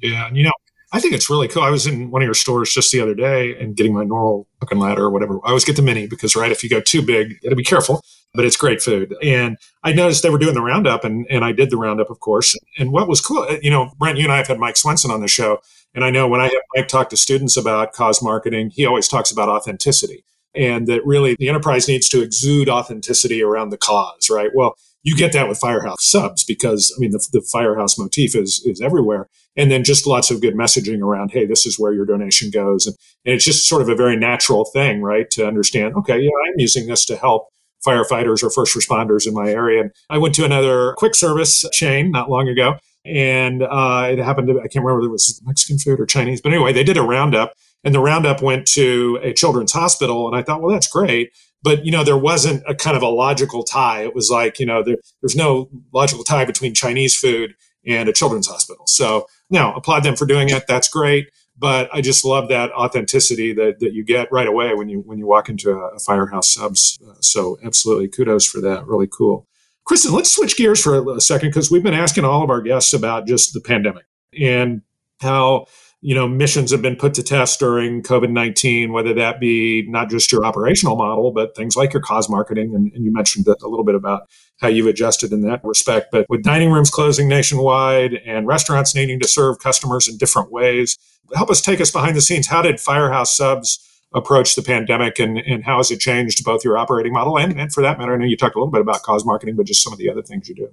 Yeah, 0.00 0.28
and 0.28 0.38
you 0.38 0.44
know, 0.44 0.52
I 0.94 1.00
think 1.00 1.12
it's 1.12 1.28
really 1.28 1.48
cool. 1.48 1.62
I 1.62 1.68
was 1.68 1.86
in 1.86 2.10
one 2.10 2.22
of 2.22 2.26
your 2.26 2.34
stores 2.34 2.72
just 2.72 2.90
the 2.92 3.02
other 3.02 3.14
day 3.14 3.58
and 3.58 3.76
getting 3.76 3.92
my 3.92 4.04
normal 4.04 4.46
hook 4.60 4.72
and 4.72 4.80
ladder 4.80 5.02
or 5.02 5.10
whatever. 5.10 5.38
I 5.44 5.48
always 5.48 5.66
get 5.66 5.76
the 5.76 5.82
mini 5.82 6.06
because, 6.06 6.34
right, 6.34 6.50
if 6.50 6.64
you 6.64 6.70
go 6.70 6.80
too 6.80 7.02
big, 7.02 7.32
you 7.32 7.36
got 7.42 7.50
to 7.50 7.56
be 7.56 7.64
careful, 7.64 8.02
but 8.34 8.44
it's 8.44 8.56
great 8.56 8.82
food. 8.82 9.14
And 9.22 9.56
I 9.82 9.92
noticed 9.92 10.22
they 10.22 10.30
were 10.30 10.38
doing 10.38 10.54
the 10.54 10.62
roundup, 10.62 11.04
and, 11.04 11.26
and 11.30 11.44
I 11.44 11.52
did 11.52 11.70
the 11.70 11.76
roundup, 11.76 12.10
of 12.10 12.20
course. 12.20 12.56
And 12.78 12.92
what 12.92 13.08
was 13.08 13.20
cool, 13.20 13.46
you 13.62 13.70
know, 13.70 13.90
Brent, 13.98 14.18
you 14.18 14.24
and 14.24 14.32
I 14.32 14.38
have 14.38 14.48
had 14.48 14.58
Mike 14.58 14.76
Swenson 14.76 15.10
on 15.10 15.20
the 15.20 15.28
show. 15.28 15.60
And 15.94 16.04
I 16.04 16.10
know 16.10 16.26
when 16.26 16.40
I 16.40 16.44
have 16.44 16.62
Mike 16.74 16.88
talk 16.88 17.08
to 17.10 17.16
students 17.16 17.56
about 17.56 17.92
cause 17.92 18.22
marketing, 18.22 18.70
he 18.74 18.84
always 18.84 19.08
talks 19.08 19.30
about 19.30 19.48
authenticity 19.48 20.24
and 20.54 20.86
that 20.86 21.04
really 21.04 21.36
the 21.38 21.48
enterprise 21.48 21.88
needs 21.88 22.08
to 22.08 22.22
exude 22.22 22.68
authenticity 22.68 23.42
around 23.42 23.70
the 23.70 23.78
cause, 23.78 24.30
right? 24.30 24.50
Well, 24.54 24.76
you 25.02 25.16
get 25.16 25.32
that 25.32 25.48
with 25.48 25.58
Firehouse 25.58 26.08
subs 26.08 26.44
because 26.44 26.94
I 26.96 27.00
mean 27.00 27.10
the, 27.10 27.26
the 27.32 27.42
Firehouse 27.52 27.98
motif 27.98 28.34
is 28.34 28.62
is 28.64 28.80
everywhere, 28.80 29.28
and 29.56 29.70
then 29.70 29.84
just 29.84 30.06
lots 30.06 30.30
of 30.30 30.40
good 30.40 30.54
messaging 30.54 31.02
around. 31.02 31.32
Hey, 31.32 31.44
this 31.44 31.66
is 31.66 31.78
where 31.78 31.92
your 31.92 32.06
donation 32.06 32.50
goes, 32.50 32.86
and, 32.86 32.96
and 33.24 33.34
it's 33.34 33.44
just 33.44 33.68
sort 33.68 33.82
of 33.82 33.88
a 33.88 33.94
very 33.94 34.16
natural 34.16 34.64
thing, 34.64 35.02
right? 35.02 35.30
To 35.32 35.46
understand. 35.46 35.94
Okay, 35.96 36.20
yeah, 36.20 36.30
I'm 36.48 36.58
using 36.58 36.86
this 36.86 37.04
to 37.06 37.16
help 37.16 37.48
firefighters 37.86 38.42
or 38.42 38.50
first 38.50 38.76
responders 38.76 39.26
in 39.26 39.34
my 39.34 39.50
area. 39.50 39.82
And 39.82 39.92
I 40.10 40.18
went 40.18 40.34
to 40.36 40.44
another 40.44 40.94
quick 40.96 41.14
service 41.14 41.64
chain 41.72 42.10
not 42.10 42.30
long 42.30 42.48
ago, 42.48 42.78
and 43.04 43.62
uh, 43.62 44.08
it 44.10 44.18
happened 44.18 44.48
to 44.48 44.58
I 44.58 44.68
can't 44.68 44.84
remember 44.84 45.02
if 45.02 45.06
it 45.08 45.12
was 45.12 45.40
Mexican 45.44 45.78
food 45.78 46.00
or 46.00 46.06
Chinese, 46.06 46.40
but 46.40 46.52
anyway, 46.52 46.72
they 46.72 46.84
did 46.84 46.96
a 46.96 47.02
roundup, 47.02 47.54
and 47.82 47.94
the 47.94 48.00
roundup 48.00 48.42
went 48.42 48.66
to 48.68 49.18
a 49.22 49.32
children's 49.32 49.72
hospital, 49.72 50.26
and 50.26 50.36
I 50.36 50.42
thought, 50.42 50.62
well, 50.62 50.72
that's 50.72 50.88
great. 50.88 51.30
But 51.62 51.84
you 51.84 51.92
know, 51.92 52.04
there 52.04 52.16
wasn't 52.16 52.62
a 52.66 52.74
kind 52.74 52.96
of 52.96 53.02
a 53.02 53.08
logical 53.08 53.62
tie. 53.64 54.02
It 54.02 54.14
was 54.14 54.30
like 54.30 54.58
you 54.58 54.66
know, 54.66 54.82
there, 54.82 54.96
there's 55.22 55.36
no 55.36 55.68
logical 55.92 56.24
tie 56.24 56.44
between 56.44 56.74
Chinese 56.74 57.16
food 57.16 57.54
and 57.86 58.08
a 58.08 58.12
children's 58.12 58.46
hospital. 58.46 58.86
So 58.86 59.26
now 59.50 59.74
applaud 59.74 60.04
them 60.04 60.16
for 60.16 60.26
doing 60.26 60.48
it. 60.48 60.64
That's 60.66 60.88
great. 60.88 61.28
But 61.56 61.88
I 61.92 62.00
just 62.00 62.24
love 62.24 62.48
that 62.48 62.72
authenticity 62.72 63.52
that, 63.54 63.78
that 63.78 63.92
you 63.92 64.04
get 64.04 64.30
right 64.32 64.46
away 64.46 64.74
when 64.74 64.88
you 64.88 65.00
when 65.00 65.18
you 65.18 65.26
walk 65.26 65.48
into 65.48 65.70
a, 65.70 65.88
a 65.90 65.98
firehouse 66.00 66.52
subs. 66.52 66.98
So 67.20 67.58
absolutely 67.64 68.08
kudos 68.08 68.44
for 68.46 68.60
that. 68.60 68.86
Really 68.86 69.06
cool. 69.06 69.46
Kristen, 69.84 70.12
let's 70.12 70.34
switch 70.34 70.56
gears 70.56 70.82
for 70.82 71.16
a 71.16 71.20
second 71.20 71.50
because 71.50 71.70
we've 71.70 71.82
been 71.82 71.94
asking 71.94 72.24
all 72.24 72.42
of 72.42 72.50
our 72.50 72.62
guests 72.62 72.92
about 72.92 73.26
just 73.26 73.52
the 73.52 73.60
pandemic 73.60 74.06
and 74.38 74.82
how 75.20 75.66
you 76.00 76.14
know 76.14 76.28
missions 76.28 76.70
have 76.70 76.82
been 76.82 76.96
put 76.96 77.14
to 77.14 77.22
test 77.22 77.58
during 77.60 78.02
covid-19 78.02 78.92
whether 78.92 79.14
that 79.14 79.40
be 79.40 79.86
not 79.88 80.10
just 80.10 80.30
your 80.30 80.44
operational 80.44 80.96
model 80.96 81.32
but 81.32 81.56
things 81.56 81.76
like 81.76 81.92
your 81.92 82.02
cause 82.02 82.28
marketing 82.28 82.74
and, 82.74 82.92
and 82.92 83.04
you 83.04 83.12
mentioned 83.12 83.46
a 83.46 83.68
little 83.68 83.84
bit 83.84 83.94
about 83.94 84.28
how 84.60 84.68
you've 84.68 84.86
adjusted 84.86 85.32
in 85.32 85.42
that 85.42 85.60
respect 85.64 86.08
but 86.10 86.26
with 86.28 86.42
dining 86.42 86.70
rooms 86.70 86.90
closing 86.90 87.28
nationwide 87.28 88.14
and 88.26 88.46
restaurants 88.46 88.94
needing 88.94 89.20
to 89.20 89.28
serve 89.28 89.58
customers 89.58 90.08
in 90.08 90.16
different 90.16 90.50
ways 90.50 90.98
help 91.34 91.50
us 91.50 91.60
take 91.60 91.80
us 91.80 91.90
behind 91.90 92.16
the 92.16 92.20
scenes 92.20 92.48
how 92.48 92.62
did 92.62 92.80
firehouse 92.80 93.36
subs 93.36 93.80
approach 94.14 94.54
the 94.54 94.62
pandemic 94.62 95.18
and, 95.18 95.38
and 95.38 95.64
how 95.64 95.78
has 95.78 95.90
it 95.90 95.98
changed 95.98 96.44
both 96.44 96.64
your 96.64 96.78
operating 96.78 97.12
model 97.12 97.36
and, 97.36 97.58
and 97.58 97.72
for 97.72 97.82
that 97.82 97.98
matter, 97.98 98.14
I 98.14 98.16
know 98.16 98.24
you 98.24 98.36
talked 98.36 98.54
a 98.54 98.58
little 98.58 98.70
bit 98.70 98.80
about 98.80 99.02
cause 99.02 99.24
marketing, 99.24 99.56
but 99.56 99.66
just 99.66 99.82
some 99.82 99.92
of 99.92 99.98
the 99.98 100.08
other 100.08 100.22
things 100.22 100.48
you 100.48 100.54
do. 100.54 100.70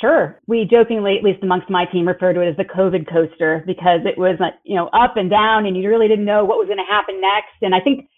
Sure. 0.00 0.38
We 0.46 0.66
jokingly, 0.70 1.16
at 1.16 1.24
least 1.24 1.42
amongst 1.42 1.70
my 1.70 1.86
team, 1.86 2.06
refer 2.06 2.34
to 2.34 2.40
it 2.42 2.50
as 2.50 2.56
the 2.58 2.64
COVID 2.64 3.10
coaster 3.10 3.64
because 3.66 4.00
it 4.04 4.18
was, 4.18 4.38
uh, 4.40 4.50
you 4.62 4.76
know, 4.76 4.88
up 4.88 5.16
and 5.16 5.30
down 5.30 5.64
and 5.64 5.74
you 5.74 5.88
really 5.88 6.06
didn't 6.06 6.26
know 6.26 6.44
what 6.44 6.58
was 6.58 6.66
going 6.66 6.78
to 6.78 6.84
happen 6.84 7.18
next. 7.18 7.56
And 7.62 7.74
I 7.74 7.80
think 7.80 8.10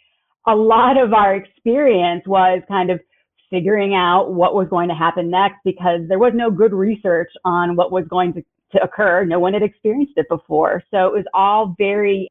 a 0.49 0.57
lot 0.57 1.01
of 1.01 1.13
our 1.13 1.37
experience 1.37 2.25
was 2.27 2.63
kind 2.67 2.91
of 2.91 2.99
figuring 3.51 3.95
out 3.95 4.33
what 4.33 4.55
was 4.55 4.69
going 4.69 4.89
to 4.89 4.95
happen 4.95 5.31
next 5.31 5.57
because 5.65 6.01
there 6.09 6.19
was 6.19 6.33
no 6.35 6.51
good 6.51 6.73
research 6.73 7.31
on 7.45 7.77
what 7.77 7.91
was 7.91 8.05
going 8.09 8.33
to, 8.35 8.43
to 8.73 8.83
occur. 8.83 9.25
No 9.25 9.39
one 9.39 9.55
had 9.55 9.63
experienced 9.63 10.13
it 10.17 10.27
before. 10.29 10.83
So 10.91 11.07
it 11.07 11.13
was 11.13 11.25
all 11.35 11.75
very, 11.79 12.29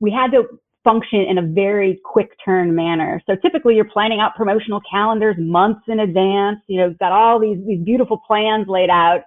we 0.00 0.10
had 0.10 0.30
to 0.32 0.44
function 0.84 1.20
in 1.20 1.38
a 1.38 1.42
very 1.42 2.00
quick 2.04 2.30
turn 2.44 2.74
manner. 2.74 3.22
So 3.26 3.36
typically 3.36 3.76
you're 3.76 3.84
planning 3.84 4.20
out 4.20 4.34
promotional 4.34 4.80
calendars 4.90 5.36
months 5.38 5.82
in 5.88 6.00
advance. 6.00 6.58
You 6.66 6.80
know, 6.80 6.94
got 6.98 7.12
all 7.12 7.38
these, 7.38 7.58
these 7.66 7.82
beautiful 7.84 8.20
plans 8.26 8.66
laid 8.68 8.90
out. 8.90 9.22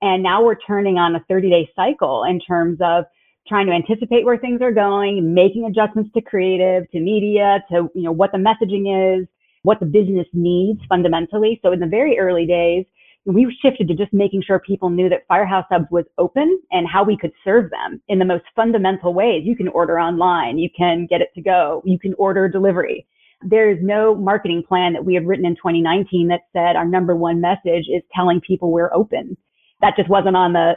And 0.00 0.22
now 0.22 0.44
we're 0.44 0.58
turning 0.66 0.96
on 0.96 1.16
a 1.16 1.24
30 1.28 1.50
day 1.50 1.70
cycle 1.74 2.24
in 2.24 2.38
terms 2.40 2.78
of 2.80 3.04
trying 3.48 3.66
to 3.66 3.72
anticipate 3.72 4.24
where 4.24 4.38
things 4.38 4.60
are 4.60 4.72
going, 4.72 5.34
making 5.34 5.64
adjustments 5.64 6.10
to 6.14 6.20
creative, 6.20 6.88
to 6.90 7.00
media, 7.00 7.64
to, 7.70 7.90
you 7.94 8.02
know, 8.02 8.12
what 8.12 8.30
the 8.30 8.38
messaging 8.38 9.20
is, 9.20 9.26
what 9.68 9.80
the 9.80 9.86
business 9.86 10.26
needs 10.32 10.80
fundamentally. 10.88 11.60
So 11.62 11.72
in 11.72 11.78
the 11.78 11.86
very 11.86 12.18
early 12.18 12.46
days, 12.46 12.86
we 13.26 13.54
shifted 13.60 13.86
to 13.88 13.94
just 13.94 14.14
making 14.14 14.42
sure 14.46 14.58
people 14.60 14.88
knew 14.88 15.10
that 15.10 15.26
Firehouse 15.28 15.66
Subs 15.70 15.84
was 15.90 16.06
open 16.16 16.58
and 16.70 16.88
how 16.88 17.04
we 17.04 17.18
could 17.18 17.32
serve 17.44 17.70
them 17.70 18.00
in 18.08 18.18
the 18.18 18.24
most 18.24 18.44
fundamental 18.56 19.12
ways. 19.12 19.42
You 19.44 19.54
can 19.54 19.68
order 19.68 20.00
online, 20.00 20.56
you 20.56 20.70
can 20.74 21.06
get 21.06 21.20
it 21.20 21.28
to 21.34 21.42
go, 21.42 21.82
you 21.84 21.98
can 21.98 22.14
order 22.14 22.48
delivery. 22.48 23.06
There 23.42 23.70
is 23.70 23.76
no 23.82 24.14
marketing 24.14 24.64
plan 24.66 24.94
that 24.94 25.04
we 25.04 25.12
had 25.12 25.26
written 25.26 25.44
in 25.44 25.54
2019 25.56 26.28
that 26.28 26.48
said 26.54 26.74
our 26.74 26.86
number 26.86 27.14
one 27.14 27.38
message 27.38 27.84
is 27.92 28.02
telling 28.16 28.40
people 28.40 28.72
we're 28.72 28.94
open. 28.94 29.36
That 29.82 29.96
just 29.98 30.08
wasn't 30.08 30.34
on 30.36 30.54
the 30.54 30.76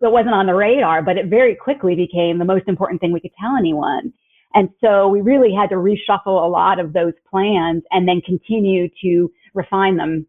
it 0.00 0.10
wasn't 0.10 0.34
on 0.34 0.46
the 0.46 0.54
radar, 0.54 1.00
but 1.00 1.16
it 1.16 1.26
very 1.26 1.54
quickly 1.54 1.94
became 1.94 2.40
the 2.40 2.44
most 2.44 2.66
important 2.66 3.00
thing 3.00 3.12
we 3.12 3.20
could 3.20 3.36
tell 3.40 3.56
anyone. 3.56 4.12
And 4.54 4.68
so 4.80 5.08
we 5.08 5.20
really 5.20 5.54
had 5.54 5.70
to 5.70 5.76
reshuffle 5.76 6.44
a 6.44 6.48
lot 6.48 6.78
of 6.78 6.92
those 6.92 7.14
plans 7.30 7.82
and 7.90 8.06
then 8.06 8.20
continue 8.20 8.88
to 9.02 9.30
refine 9.54 9.96
them 9.96 10.26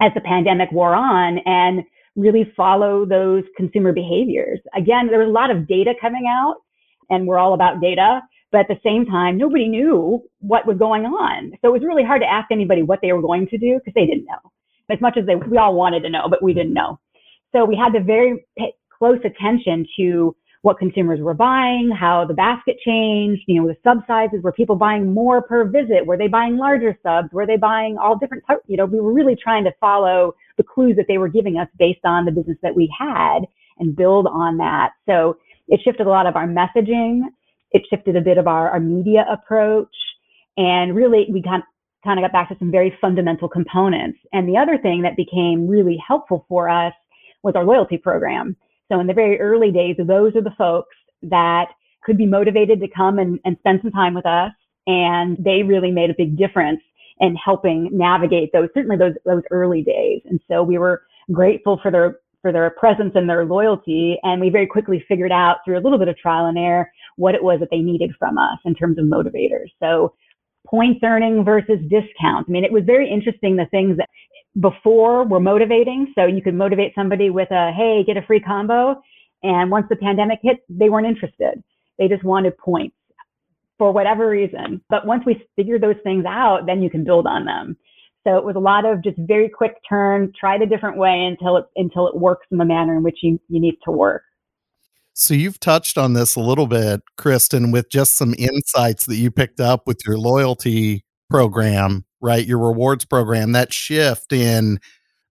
as 0.00 0.12
the 0.14 0.20
pandemic 0.20 0.70
wore 0.72 0.94
on 0.94 1.38
and 1.44 1.82
really 2.16 2.52
follow 2.56 3.04
those 3.04 3.44
consumer 3.56 3.92
behaviors. 3.92 4.60
Again, 4.74 5.08
there 5.08 5.18
was 5.20 5.28
a 5.28 5.32
lot 5.32 5.50
of 5.50 5.68
data 5.68 5.92
coming 6.00 6.26
out 6.28 6.56
and 7.10 7.26
we're 7.26 7.38
all 7.38 7.54
about 7.54 7.80
data, 7.80 8.20
but 8.50 8.60
at 8.60 8.68
the 8.68 8.80
same 8.82 9.06
time, 9.06 9.36
nobody 9.36 9.68
knew 9.68 10.22
what 10.40 10.66
was 10.66 10.78
going 10.78 11.04
on. 11.04 11.52
So 11.60 11.68
it 11.68 11.72
was 11.72 11.82
really 11.82 12.04
hard 12.04 12.22
to 12.22 12.30
ask 12.30 12.50
anybody 12.50 12.82
what 12.82 13.00
they 13.02 13.12
were 13.12 13.22
going 13.22 13.46
to 13.48 13.58
do 13.58 13.78
because 13.78 13.94
they 13.94 14.06
didn't 14.06 14.26
know 14.26 14.50
as 14.90 15.00
much 15.00 15.16
as 15.16 15.26
they, 15.26 15.36
we 15.36 15.56
all 15.56 15.74
wanted 15.74 16.02
to 16.02 16.10
know, 16.10 16.26
but 16.28 16.42
we 16.42 16.52
didn't 16.52 16.74
know. 16.74 16.98
So 17.52 17.64
we 17.64 17.76
had 17.76 17.92
to 17.92 18.02
very 18.02 18.44
pay 18.58 18.74
close 18.96 19.18
attention 19.24 19.86
to 19.96 20.36
what 20.62 20.78
consumers 20.78 21.20
were 21.20 21.34
buying, 21.34 21.90
how 21.90 22.24
the 22.26 22.34
basket 22.34 22.76
changed, 22.84 23.42
you 23.46 23.60
know, 23.60 23.66
the 23.66 23.76
sub 23.82 23.98
sizes, 24.06 24.42
were 24.42 24.52
people 24.52 24.76
buying 24.76 25.12
more 25.12 25.40
per 25.40 25.64
visit? 25.64 26.04
Were 26.04 26.18
they 26.18 26.28
buying 26.28 26.58
larger 26.58 26.98
subs? 27.02 27.28
Were 27.32 27.46
they 27.46 27.56
buying 27.56 27.96
all 27.96 28.18
different 28.18 28.44
types? 28.46 28.62
You 28.66 28.76
know, 28.76 28.84
we 28.84 29.00
were 29.00 29.12
really 29.12 29.36
trying 29.36 29.64
to 29.64 29.72
follow 29.80 30.34
the 30.58 30.62
clues 30.62 30.96
that 30.96 31.06
they 31.08 31.16
were 31.16 31.28
giving 31.28 31.58
us 31.58 31.68
based 31.78 32.04
on 32.04 32.26
the 32.26 32.30
business 32.30 32.58
that 32.62 32.74
we 32.74 32.92
had 32.98 33.40
and 33.78 33.96
build 33.96 34.26
on 34.26 34.58
that. 34.58 34.90
So 35.06 35.38
it 35.68 35.80
shifted 35.82 36.06
a 36.06 36.10
lot 36.10 36.26
of 36.26 36.36
our 36.36 36.46
messaging. 36.46 37.22
It 37.72 37.82
shifted 37.88 38.16
a 38.16 38.20
bit 38.20 38.36
of 38.36 38.46
our, 38.46 38.70
our 38.70 38.80
media 38.80 39.24
approach. 39.30 39.94
And 40.58 40.94
really, 40.94 41.26
we 41.32 41.42
kind 41.42 41.62
kind 42.04 42.18
of 42.18 42.22
got 42.22 42.32
back 42.32 42.48
to 42.48 42.56
some 42.58 42.70
very 42.70 42.96
fundamental 43.00 43.48
components. 43.48 44.18
And 44.32 44.48
the 44.48 44.56
other 44.56 44.78
thing 44.78 45.02
that 45.02 45.16
became 45.16 45.68
really 45.68 45.98
helpful 46.06 46.46
for 46.48 46.68
us 46.68 46.94
was 47.42 47.54
our 47.56 47.64
loyalty 47.64 47.98
program. 47.98 48.56
So 48.90 49.00
in 49.00 49.06
the 49.06 49.14
very 49.14 49.40
early 49.40 49.70
days, 49.70 49.96
those 49.98 50.34
are 50.34 50.42
the 50.42 50.54
folks 50.58 50.96
that 51.22 51.66
could 52.02 52.18
be 52.18 52.26
motivated 52.26 52.80
to 52.80 52.88
come 52.88 53.18
and, 53.18 53.38
and 53.44 53.56
spend 53.60 53.80
some 53.82 53.92
time 53.92 54.14
with 54.14 54.26
us 54.26 54.52
And 54.86 55.36
they 55.38 55.62
really 55.62 55.90
made 55.90 56.10
a 56.10 56.14
big 56.16 56.36
difference 56.36 56.80
in 57.18 57.36
helping 57.36 57.88
navigate 57.92 58.50
those, 58.52 58.68
certainly 58.74 58.96
those, 58.96 59.14
those 59.24 59.42
early 59.50 59.82
days. 59.82 60.22
And 60.24 60.40
so 60.48 60.62
we 60.62 60.78
were 60.78 61.02
grateful 61.30 61.78
for 61.82 61.90
their, 61.90 62.18
for 62.40 62.50
their 62.50 62.70
presence 62.70 63.12
and 63.14 63.28
their 63.28 63.44
loyalty. 63.44 64.18
And 64.22 64.40
we 64.40 64.48
very 64.48 64.66
quickly 64.66 65.04
figured 65.06 65.32
out 65.32 65.58
through 65.64 65.78
a 65.78 65.82
little 65.84 65.98
bit 65.98 66.08
of 66.08 66.16
trial 66.16 66.46
and 66.46 66.58
error 66.58 66.90
what 67.16 67.34
it 67.34 67.42
was 67.42 67.60
that 67.60 67.68
they 67.70 67.80
needed 67.80 68.12
from 68.18 68.38
us 68.38 68.58
in 68.64 68.74
terms 68.74 68.98
of 68.98 69.04
motivators. 69.04 69.68
So 69.80 70.14
points 70.66 71.00
earning 71.04 71.44
versus 71.44 71.78
discounts. 71.90 72.48
I 72.48 72.50
mean, 72.50 72.64
it 72.64 72.72
was 72.72 72.84
very 72.84 73.10
interesting 73.10 73.56
the 73.56 73.66
things 73.70 73.98
that 73.98 74.08
before 74.58 75.24
we 75.24 75.30
were 75.30 75.40
motivating. 75.40 76.12
So 76.14 76.26
you 76.26 76.42
could 76.42 76.54
motivate 76.54 76.92
somebody 76.94 77.30
with 77.30 77.50
a, 77.50 77.72
hey, 77.72 78.02
get 78.04 78.16
a 78.16 78.22
free 78.22 78.40
combo. 78.40 79.00
And 79.42 79.70
once 79.70 79.86
the 79.88 79.96
pandemic 79.96 80.40
hit, 80.42 80.58
they 80.68 80.88
weren't 80.88 81.06
interested. 81.06 81.62
They 81.98 82.08
just 82.08 82.24
wanted 82.24 82.56
points 82.58 82.96
for 83.78 83.92
whatever 83.92 84.28
reason. 84.28 84.82
But 84.90 85.06
once 85.06 85.22
we 85.24 85.42
figure 85.56 85.78
those 85.78 85.96
things 86.02 86.24
out, 86.26 86.66
then 86.66 86.82
you 86.82 86.90
can 86.90 87.04
build 87.04 87.26
on 87.26 87.44
them. 87.44 87.76
So 88.24 88.36
it 88.36 88.44
was 88.44 88.56
a 88.56 88.60
lot 88.60 88.84
of 88.84 89.02
just 89.02 89.16
very 89.18 89.48
quick 89.48 89.76
turn, 89.88 90.32
try 90.38 90.56
it 90.56 90.62
a 90.62 90.66
different 90.66 90.98
way 90.98 91.24
until 91.24 91.56
it 91.56 91.64
until 91.76 92.06
it 92.06 92.16
works 92.16 92.46
in 92.50 92.58
the 92.58 92.66
manner 92.66 92.94
in 92.96 93.02
which 93.02 93.18
you, 93.22 93.40
you 93.48 93.58
need 93.60 93.76
to 93.84 93.90
work. 93.90 94.22
So 95.14 95.34
you've 95.34 95.58
touched 95.58 95.96
on 95.96 96.12
this 96.12 96.36
a 96.36 96.40
little 96.40 96.66
bit, 96.66 97.00
Kristen, 97.16 97.72
with 97.72 97.90
just 97.90 98.16
some 98.16 98.34
insights 98.38 99.06
that 99.06 99.16
you 99.16 99.30
picked 99.30 99.60
up 99.60 99.86
with 99.86 100.00
your 100.06 100.18
loyalty 100.18 101.04
program, 101.28 102.04
right? 102.20 102.46
Your 102.46 102.58
rewards 102.58 103.04
program, 103.04 103.52
that 103.52 103.72
shift 103.72 104.32
in 104.32 104.78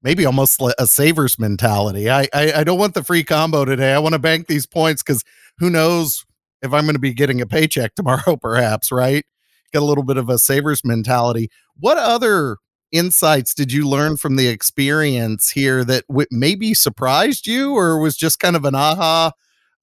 maybe 0.03 0.25
almost 0.25 0.63
a 0.79 0.87
savers 0.87 1.39
mentality. 1.39 2.09
I, 2.09 2.29
I, 2.33 2.53
I 2.57 2.65
don't 2.65 2.79
want 2.79 2.95
the 2.95 3.03
free 3.03 3.25
combo 3.25 3.65
today. 3.65 3.93
I 3.93 3.99
want 3.99 4.13
to 4.13 4.21
bank 4.21 4.47
these 4.47 4.67
points 4.67 5.03
because 5.03 5.25
who 5.59 5.71
knows 5.71 6.25
if 6.63 6.73
I'm 6.73 6.85
going 6.85 6.95
to 6.95 7.01
be 7.01 7.15
getting 7.15 7.41
a 7.41 7.47
paycheck 7.47 7.95
tomorrow, 7.97 8.37
perhaps, 8.37 8.93
right? 8.93 9.25
Got 9.73 9.83
a 9.83 9.85
little 9.85 10.05
bit 10.05 10.17
of 10.17 10.29
a 10.29 10.39
savers 10.39 10.85
mentality. 10.85 11.51
What 11.77 11.99
other 11.99 12.59
insights 12.93 13.53
did 13.55 13.73
you 13.73 13.89
learn 13.89 14.17
from 14.17 14.37
the 14.37 14.49
experience 14.49 15.51
here 15.51 15.85
that 15.85 16.07
w- 16.09 16.27
maybe 16.31 16.73
surprised 16.73 17.47
you 17.47 17.75
or 17.75 17.99
was 17.99 18.17
just 18.17 18.39
kind 18.39 18.55
of 18.55 18.65
an 18.65 18.75
aha 18.75 19.33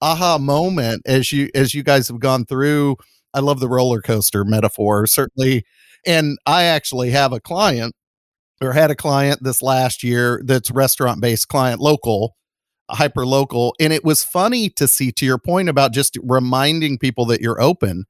aha 0.01 0.37
moment 0.37 1.01
as 1.05 1.31
you 1.31 1.49
as 1.53 1.73
you 1.73 1.83
guys 1.83 2.07
have 2.07 2.19
gone 2.19 2.45
through 2.45 2.95
i 3.33 3.39
love 3.39 3.59
the 3.59 3.67
roller 3.67 4.01
coaster 4.01 4.45
metaphor 4.45 5.05
certainly 5.05 5.65
and 6.05 6.37
i 6.45 6.63
actually 6.63 7.11
have 7.11 7.33
a 7.33 7.39
client 7.39 7.95
or 8.61 8.73
had 8.73 8.91
a 8.91 8.95
client 8.95 9.43
this 9.43 9.61
last 9.61 10.03
year 10.03 10.41
that's 10.45 10.71
restaurant 10.71 11.21
based 11.21 11.47
client 11.47 11.79
local 11.79 12.35
hyper 12.93 13.25
local. 13.25 13.75
And 13.79 13.93
it 13.93 14.03
was 14.03 14.23
funny 14.23 14.69
to 14.71 14.87
see, 14.87 15.11
to 15.13 15.25
your 15.25 15.37
point 15.37 15.69
about 15.69 15.93
just 15.93 16.17
reminding 16.23 16.97
people 16.97 17.25
that 17.25 17.41
you're 17.41 17.61
open. 17.61 18.05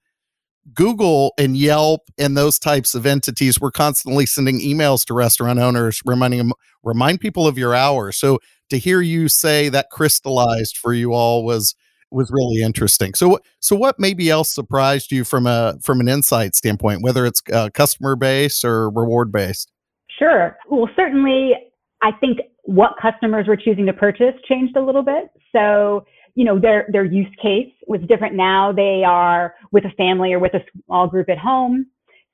Google 0.73 1.33
and 1.37 1.57
Yelp 1.57 2.01
and 2.17 2.37
those 2.37 2.57
types 2.57 2.95
of 2.95 3.05
entities 3.05 3.59
were 3.59 3.71
constantly 3.71 4.25
sending 4.25 4.61
emails 4.61 5.05
to 5.05 5.13
restaurant 5.13 5.59
owners, 5.59 6.01
reminding 6.05 6.37
them, 6.39 6.53
remind 6.83 7.19
people 7.19 7.47
of 7.47 7.57
your 7.57 7.75
hours. 7.75 8.17
So 8.17 8.39
to 8.69 8.77
hear 8.77 9.01
you 9.01 9.27
say 9.27 9.67
that 9.69 9.89
crystallized 9.91 10.77
for 10.77 10.93
you 10.93 11.13
all 11.13 11.43
was 11.43 11.75
was 12.13 12.29
really 12.31 12.61
interesting. 12.61 13.13
So 13.13 13.39
so 13.59 13.75
what 13.75 13.99
maybe 13.99 14.29
else 14.29 14.49
surprised 14.49 15.11
you 15.11 15.23
from 15.23 15.47
a 15.47 15.77
from 15.81 15.99
an 15.99 16.07
insight 16.07 16.55
standpoint, 16.55 17.01
whether 17.01 17.25
it's 17.25 17.41
uh, 17.51 17.69
customer 17.73 18.15
base 18.15 18.63
or 18.63 18.89
reward 18.89 19.31
based? 19.31 19.71
Sure. 20.19 20.57
Well, 20.69 20.89
certainly, 20.95 21.53
I 22.01 22.11
think 22.11 22.39
what 22.63 22.91
customers 23.01 23.47
were 23.47 23.57
choosing 23.57 23.85
to 23.85 23.93
purchase 23.93 24.33
changed 24.47 24.75
a 24.77 24.81
little 24.81 25.03
bit. 25.03 25.29
So, 25.51 26.05
you 26.35 26.45
know, 26.45 26.59
their, 26.59 26.87
their 26.91 27.03
use 27.03 27.33
case 27.41 27.71
was 27.87 28.01
different 28.07 28.35
now. 28.35 28.71
They 28.71 29.03
are 29.05 29.55
with 29.71 29.85
a 29.85 29.91
family 29.97 30.33
or 30.33 30.39
with 30.39 30.53
a 30.53 30.63
small 30.85 31.07
group 31.07 31.29
at 31.29 31.37
home. 31.37 31.87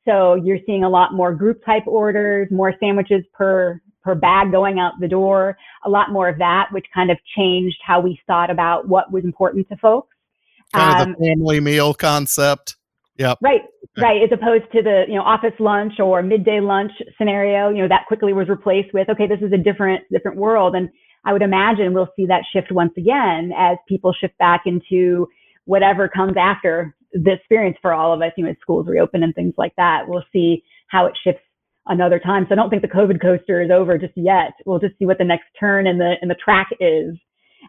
So 0.05 0.35
you're 0.35 0.59
seeing 0.65 0.83
a 0.83 0.89
lot 0.89 1.13
more 1.13 1.33
group 1.33 1.63
type 1.65 1.83
orders, 1.85 2.47
more 2.51 2.73
sandwiches 2.79 3.23
per, 3.33 3.81
per 4.03 4.15
bag 4.15 4.51
going 4.51 4.79
out 4.79 4.93
the 4.99 5.07
door, 5.07 5.57
a 5.85 5.89
lot 5.89 6.11
more 6.11 6.29
of 6.29 6.37
that, 6.37 6.67
which 6.71 6.85
kind 6.93 7.11
of 7.11 7.17
changed 7.37 7.77
how 7.85 7.99
we 7.99 8.19
thought 8.27 8.49
about 8.49 8.87
what 8.87 9.11
was 9.11 9.23
important 9.23 9.67
to 9.69 9.77
folks. 9.77 10.15
Kind 10.73 11.01
um, 11.01 11.11
of 11.11 11.17
the 11.17 11.31
um, 11.31 11.37
family 11.37 11.59
meal 11.59 11.93
concept. 11.93 12.75
Yeah. 13.17 13.35
Right. 13.41 13.61
Right. 13.97 14.23
As 14.23 14.29
opposed 14.31 14.71
to 14.71 14.81
the, 14.81 15.03
you 15.09 15.15
know, 15.15 15.23
office 15.23 15.53
lunch 15.59 15.99
or 15.99 16.23
midday 16.23 16.61
lunch 16.61 16.91
scenario, 17.17 17.69
you 17.69 17.81
know, 17.81 17.87
that 17.89 18.05
quickly 18.07 18.31
was 18.31 18.47
replaced 18.47 18.93
with, 18.93 19.09
okay, 19.09 19.27
this 19.27 19.41
is 19.41 19.51
a 19.51 19.57
different, 19.57 20.03
different 20.09 20.37
world. 20.37 20.73
And 20.73 20.89
I 21.25 21.33
would 21.33 21.41
imagine 21.41 21.93
we'll 21.93 22.13
see 22.15 22.27
that 22.27 22.43
shift 22.53 22.71
once 22.71 22.93
again 22.95 23.51
as 23.57 23.77
people 23.89 24.13
shift 24.13 24.37
back 24.37 24.61
into 24.65 25.27
whatever 25.65 26.07
comes 26.07 26.35
after 26.39 26.95
the 27.11 27.33
experience 27.33 27.77
for 27.81 27.93
all 27.93 28.13
of 28.13 28.21
us, 28.21 28.31
you 28.37 28.45
know, 28.45 28.51
as 28.51 28.57
schools 28.61 28.87
reopen 28.87 29.23
and 29.23 29.35
things 29.35 29.53
like 29.57 29.75
that. 29.75 30.03
We'll 30.07 30.23
see 30.31 30.63
how 30.87 31.05
it 31.07 31.17
shifts 31.21 31.41
another 31.89 32.19
time. 32.19 32.45
So 32.47 32.53
I 32.53 32.55
don't 32.55 32.69
think 32.69 32.81
the 32.81 32.87
COVID 32.87 33.21
coaster 33.21 33.61
is 33.61 33.71
over 33.71 33.97
just 33.97 34.13
yet. 34.15 34.53
We'll 34.65 34.79
just 34.79 34.97
see 34.97 35.05
what 35.05 35.17
the 35.17 35.25
next 35.25 35.45
turn 35.59 35.87
in 35.87 35.97
the 35.97 36.13
in 36.21 36.29
the 36.29 36.35
track 36.35 36.69
is. 36.79 37.17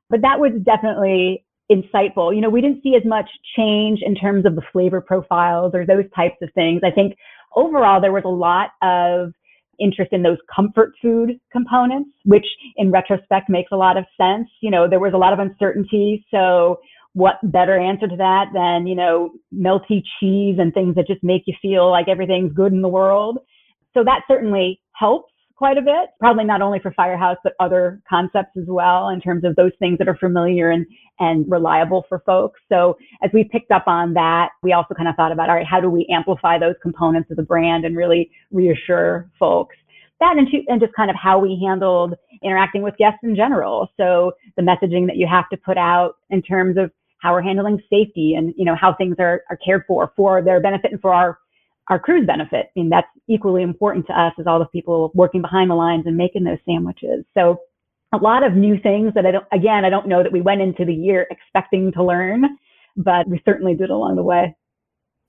But 0.09 0.21
that 0.23 0.39
was 0.39 0.53
definitely 0.65 1.45
insightful. 1.71 2.35
You 2.35 2.41
know, 2.41 2.51
we 2.51 2.61
didn't 2.61 2.83
see 2.83 2.95
as 2.97 3.05
much 3.05 3.29
change 3.57 4.01
in 4.03 4.15
terms 4.15 4.45
of 4.45 4.55
the 4.55 4.63
flavor 4.73 5.01
profiles 5.01 5.73
or 5.75 5.87
those 5.87 6.05
types 6.15 6.37
of 6.43 6.51
things. 6.55 6.83
I 6.85 6.91
think 6.91 7.17
overall 7.57 8.01
there 8.01 8.13
was 8.13 8.25
a 8.25 8.29
lot 8.29 8.71
of 8.83 9.33
interest 9.79 10.13
in 10.13 10.23
those 10.23 10.37
comfort 10.55 10.93
food 11.01 11.41
components, 11.51 12.11
which 12.25 12.45
in 12.77 12.91
retrospect 12.91 13.49
makes 13.49 13.73
a 13.73 13.77
lot 13.77 13.97
of 13.97 14.05
sense. 14.17 14.49
You 14.61 14.71
know, 14.71 14.89
there 14.89 15.01
was 15.01 15.15
a 15.15 15.19
lot 15.19 15.33
of 15.33 15.39
uncertainty. 15.39 16.27
So 16.31 16.81
what 17.15 17.37
better 17.43 17.79
answer 17.79 18.07
to 18.07 18.17
that 18.17 18.47
than, 18.53 18.87
you 18.87 18.95
know, 18.95 19.31
melty 19.53 20.03
cheese 20.19 20.57
and 20.59 20.73
things 20.73 20.95
that 20.97 21.07
just 21.07 21.25
make 21.25 21.43
you 21.47 21.55
feel 21.61 21.91
like 21.91 22.09
everything's 22.09 22.53
good 22.53 22.73
in 22.73 22.83
the 22.83 22.89
world. 22.89 23.39
So 23.95 24.05
that 24.05 24.23
certainly 24.29 24.81
helps 24.93 25.33
quite 25.57 25.77
a 25.77 25.83
bit, 25.83 26.09
probably 26.19 26.45
not 26.45 26.63
only 26.63 26.79
for 26.79 26.91
Firehouse, 26.93 27.37
but 27.45 27.53
other 27.61 28.01
concepts 28.09 28.57
as 28.57 28.65
well 28.67 29.11
in 29.11 29.21
terms 29.21 29.45
of 29.45 29.55
those 29.57 29.73
things 29.79 29.99
that 29.99 30.09
are 30.09 30.17
familiar 30.17 30.71
and, 30.71 30.87
and 31.19 31.45
reliable 31.51 32.07
for 32.09 32.21
folks. 32.25 32.59
So 32.71 32.97
as 33.23 33.31
we 33.35 33.45
picked 33.45 33.71
up 33.71 33.85
on 33.87 34.15
that, 34.15 34.53
we 34.63 34.73
also 34.73 34.95
kind 34.95 35.07
of 35.07 35.17
thought 35.17 35.33
about, 35.33 35.51
all 35.51 35.57
right, 35.57 35.67
how 35.67 35.79
do 35.79 35.91
we 35.91 36.09
amplify 36.11 36.59
those 36.59 36.77
components 36.83 37.31
of 37.31 37.37
the 37.37 37.43
brand 37.43 37.85
and 37.85 37.95
really 37.95 38.31
reassure 38.51 39.31
folks? 39.39 39.77
That 40.19 40.39
and, 40.39 40.49
and 40.69 40.81
just 40.81 40.95
kind 40.95 41.11
of 41.11 41.17
how 41.23 41.39
we 41.39 41.63
handled 41.63 42.15
interacting 42.43 42.83
with 42.83 42.97
guests 42.97 43.21
in 43.23 43.37
general. 43.37 43.91
So 43.99 44.33
the 44.57 44.63
messaging 44.63 45.07
that 45.09 45.17
you 45.17 45.27
have 45.31 45.49
to 45.51 45.59
put 45.59 45.77
out 45.77 46.17
in 46.31 46.41
terms 46.41 46.79
of 46.79 46.91
how 47.19 47.33
we're 47.33 47.43
handling 47.43 47.83
safety 47.91 48.33
and, 48.35 48.55
you 48.57 48.65
know, 48.65 48.75
how 48.75 48.95
things 48.95 49.17
are, 49.19 49.43
are 49.51 49.59
cared 49.63 49.85
for, 49.87 50.11
for 50.17 50.41
their 50.41 50.59
benefit 50.59 50.91
and 50.91 51.03
for 51.03 51.13
our 51.13 51.39
our 51.91 51.99
crew's 51.99 52.27
benefit. 52.27 52.67
I 52.67 52.71
mean, 52.77 52.89
that's 52.89 53.09
equally 53.29 53.63
important 53.63 54.07
to 54.07 54.19
us 54.19 54.33
as 54.39 54.47
all 54.47 54.61
the 54.61 54.67
people 54.67 55.11
working 55.15 55.43
behind 55.43 55.71
the 55.71 55.75
lines 55.75 56.05
and 56.07 56.17
making 56.17 56.45
those 56.45 56.59
sandwiches. 56.65 57.25
So 57.35 57.59
a 58.13 58.17
lot 58.17 58.45
of 58.45 58.55
new 58.55 58.79
things 58.81 59.13
that 59.15 59.27
I 59.27 59.33
don't, 59.33 59.45
again, 59.53 59.85
I 59.85 59.91
don't 59.91 60.09
know 60.09 60.23
that 60.23 60.33
we 60.33 60.41
went 60.41 60.63
into 60.63 60.85
the 60.85 60.95
year 60.95 61.27
expecting 61.31 61.93
to 61.93 62.05
learn, 62.05 62.45
but 62.97 63.29
we 63.29 63.43
certainly 63.45 63.75
did 63.75 63.91
along 63.91 64.17
the 64.17 64.23
way. 64.23 64.57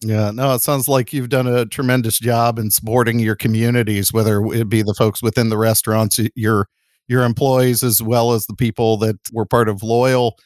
Yeah, 0.04 0.32
no, 0.32 0.54
it 0.56 0.62
sounds 0.62 0.88
like 0.88 1.14
you've 1.14 1.30
done 1.30 1.48
a 1.48 1.66
tremendous 1.66 2.18
job 2.18 2.58
in 2.58 2.72
supporting 2.72 3.20
your 3.20 3.36
communities, 3.36 4.14
whether 4.14 4.44
it 4.46 4.70
be 4.70 4.82
the 4.82 4.96
folks 4.96 5.22
within 5.22 5.50
the 5.50 5.58
restaurants, 5.58 6.20
your 6.36 6.68
your 7.08 7.24
employees, 7.24 7.84
as 7.84 8.02
well 8.02 8.32
as 8.32 8.46
the 8.46 8.56
people 8.56 8.98
that 8.98 9.18
were 9.32 9.46
part 9.46 9.68
of 9.68 9.84
loyal 9.84 10.38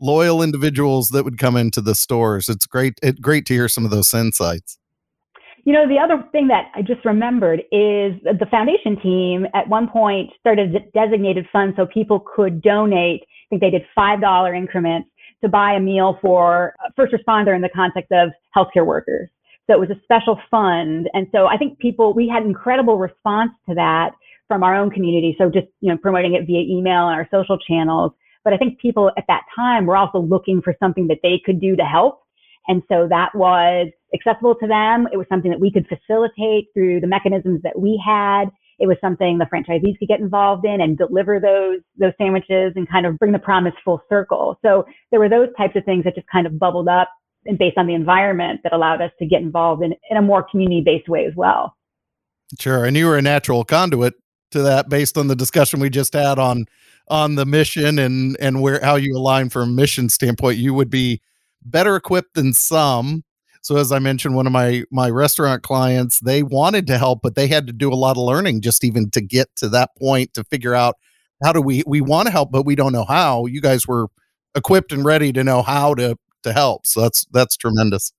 loyal 0.00 0.42
individuals 0.42 1.10
that 1.10 1.24
would 1.24 1.38
come 1.38 1.56
into 1.56 1.80
the 1.80 1.94
stores. 1.94 2.48
It's 2.48 2.66
great, 2.66 2.94
it, 3.02 3.20
great 3.20 3.46
to 3.46 3.54
hear 3.54 3.68
some 3.68 3.84
of 3.84 3.90
those 3.90 4.12
insights. 4.12 4.78
You 5.66 5.72
know, 5.72 5.88
the 5.88 5.98
other 5.98 6.22
thing 6.30 6.46
that 6.46 6.70
I 6.76 6.82
just 6.82 7.04
remembered 7.04 7.58
is 7.72 8.14
the 8.22 8.46
foundation 8.52 9.00
team 9.02 9.46
at 9.52 9.68
one 9.68 9.88
point 9.88 10.30
started 10.38 10.76
a 10.76 10.80
designated 10.94 11.44
fund 11.52 11.74
so 11.76 11.86
people 11.86 12.20
could 12.20 12.62
donate. 12.62 13.22
I 13.22 13.46
think 13.50 13.62
they 13.62 13.70
did 13.70 13.82
$5 13.98 14.56
increments 14.56 15.10
to 15.42 15.48
buy 15.48 15.72
a 15.72 15.80
meal 15.80 16.18
for 16.22 16.76
a 16.86 16.92
first 16.94 17.12
responder 17.12 17.52
in 17.56 17.62
the 17.62 17.68
context 17.68 18.12
of 18.12 18.28
healthcare 18.56 18.86
workers. 18.86 19.28
So 19.66 19.74
it 19.74 19.80
was 19.80 19.90
a 19.90 20.00
special 20.04 20.38
fund. 20.52 21.10
And 21.14 21.26
so 21.32 21.46
I 21.46 21.56
think 21.56 21.80
people, 21.80 22.14
we 22.14 22.28
had 22.28 22.44
incredible 22.44 22.96
response 22.96 23.50
to 23.68 23.74
that 23.74 24.10
from 24.46 24.62
our 24.62 24.76
own 24.76 24.90
community. 24.90 25.34
So 25.36 25.50
just, 25.50 25.66
you 25.80 25.90
know, 25.90 25.98
promoting 25.98 26.34
it 26.34 26.46
via 26.46 26.60
email 26.60 27.08
and 27.08 27.16
our 27.16 27.26
social 27.32 27.58
channels. 27.58 28.12
But 28.44 28.52
I 28.52 28.56
think 28.56 28.78
people 28.78 29.10
at 29.18 29.24
that 29.26 29.42
time 29.56 29.86
were 29.86 29.96
also 29.96 30.20
looking 30.20 30.62
for 30.62 30.76
something 30.78 31.08
that 31.08 31.18
they 31.24 31.42
could 31.44 31.60
do 31.60 31.74
to 31.74 31.82
help. 31.82 32.22
And 32.68 32.82
so 32.88 33.08
that 33.10 33.34
was 33.34 33.90
accessible 34.14 34.54
to 34.56 34.66
them. 34.66 35.06
It 35.12 35.16
was 35.16 35.26
something 35.28 35.50
that 35.50 35.60
we 35.60 35.70
could 35.70 35.86
facilitate 35.86 36.68
through 36.74 37.00
the 37.00 37.06
mechanisms 37.06 37.60
that 37.62 37.78
we 37.78 38.02
had. 38.04 38.46
It 38.78 38.86
was 38.86 38.96
something 39.00 39.38
the 39.38 39.46
franchisees 39.46 39.98
could 39.98 40.08
get 40.08 40.20
involved 40.20 40.66
in 40.66 40.80
and 40.80 40.98
deliver 40.98 41.40
those 41.40 41.80
those 41.98 42.12
sandwiches 42.18 42.72
and 42.76 42.88
kind 42.88 43.06
of 43.06 43.18
bring 43.18 43.32
the 43.32 43.38
promise 43.38 43.72
full 43.84 44.02
circle. 44.08 44.58
So 44.62 44.84
there 45.10 45.20
were 45.20 45.30
those 45.30 45.48
types 45.56 45.76
of 45.76 45.84
things 45.84 46.04
that 46.04 46.14
just 46.14 46.26
kind 46.30 46.46
of 46.46 46.58
bubbled 46.58 46.88
up 46.88 47.08
and 47.46 47.58
based 47.58 47.78
on 47.78 47.86
the 47.86 47.94
environment 47.94 48.60
that 48.64 48.72
allowed 48.72 49.00
us 49.00 49.12
to 49.18 49.26
get 49.26 49.40
involved 49.40 49.82
in, 49.82 49.94
in 50.10 50.16
a 50.16 50.22
more 50.22 50.46
community 50.50 50.82
based 50.84 51.08
way 51.08 51.24
as 51.24 51.32
well. 51.36 51.74
Sure. 52.58 52.84
And 52.84 52.96
you 52.96 53.06
were 53.06 53.16
a 53.16 53.22
natural 53.22 53.64
conduit 53.64 54.14
to 54.50 54.62
that 54.62 54.88
based 54.88 55.18
on 55.18 55.28
the 55.28 55.36
discussion 55.36 55.80
we 55.80 55.90
just 55.90 56.12
had 56.12 56.38
on 56.38 56.66
on 57.08 57.36
the 57.36 57.46
mission 57.46 57.98
and 57.98 58.36
and 58.40 58.60
where 58.60 58.80
how 58.82 58.96
you 58.96 59.16
align 59.16 59.48
from 59.48 59.70
a 59.70 59.72
mission 59.72 60.08
standpoint. 60.08 60.58
You 60.58 60.74
would 60.74 60.90
be 60.90 61.20
better 61.64 61.96
equipped 61.96 62.34
than 62.34 62.52
some 62.52 63.24
So 63.66 63.78
as 63.78 63.90
I 63.90 63.98
mentioned, 63.98 64.36
one 64.36 64.46
of 64.46 64.52
my 64.52 64.84
my 64.92 65.10
restaurant 65.10 65.64
clients, 65.64 66.20
they 66.20 66.44
wanted 66.44 66.86
to 66.86 66.98
help, 66.98 67.18
but 67.20 67.34
they 67.34 67.48
had 67.48 67.66
to 67.66 67.72
do 67.72 67.92
a 67.92 67.96
lot 67.96 68.16
of 68.16 68.22
learning 68.22 68.60
just 68.60 68.84
even 68.84 69.10
to 69.10 69.20
get 69.20 69.48
to 69.56 69.68
that 69.70 69.90
point 69.98 70.34
to 70.34 70.44
figure 70.44 70.72
out 70.72 70.94
how 71.42 71.52
do 71.52 71.60
we 71.60 71.82
we 71.84 72.00
want 72.00 72.26
to 72.26 72.32
help, 72.32 72.52
but 72.52 72.64
we 72.64 72.76
don't 72.76 72.92
know 72.92 73.04
how. 73.04 73.46
You 73.46 73.60
guys 73.60 73.84
were 73.88 74.06
equipped 74.54 74.92
and 74.92 75.04
ready 75.04 75.32
to 75.32 75.42
know 75.42 75.62
how 75.62 75.94
to 75.94 76.16
to 76.44 76.52
help. 76.52 76.86
So 76.86 77.00
that's 77.00 77.26
that's 77.32 77.56
tremendous. 77.56 78.12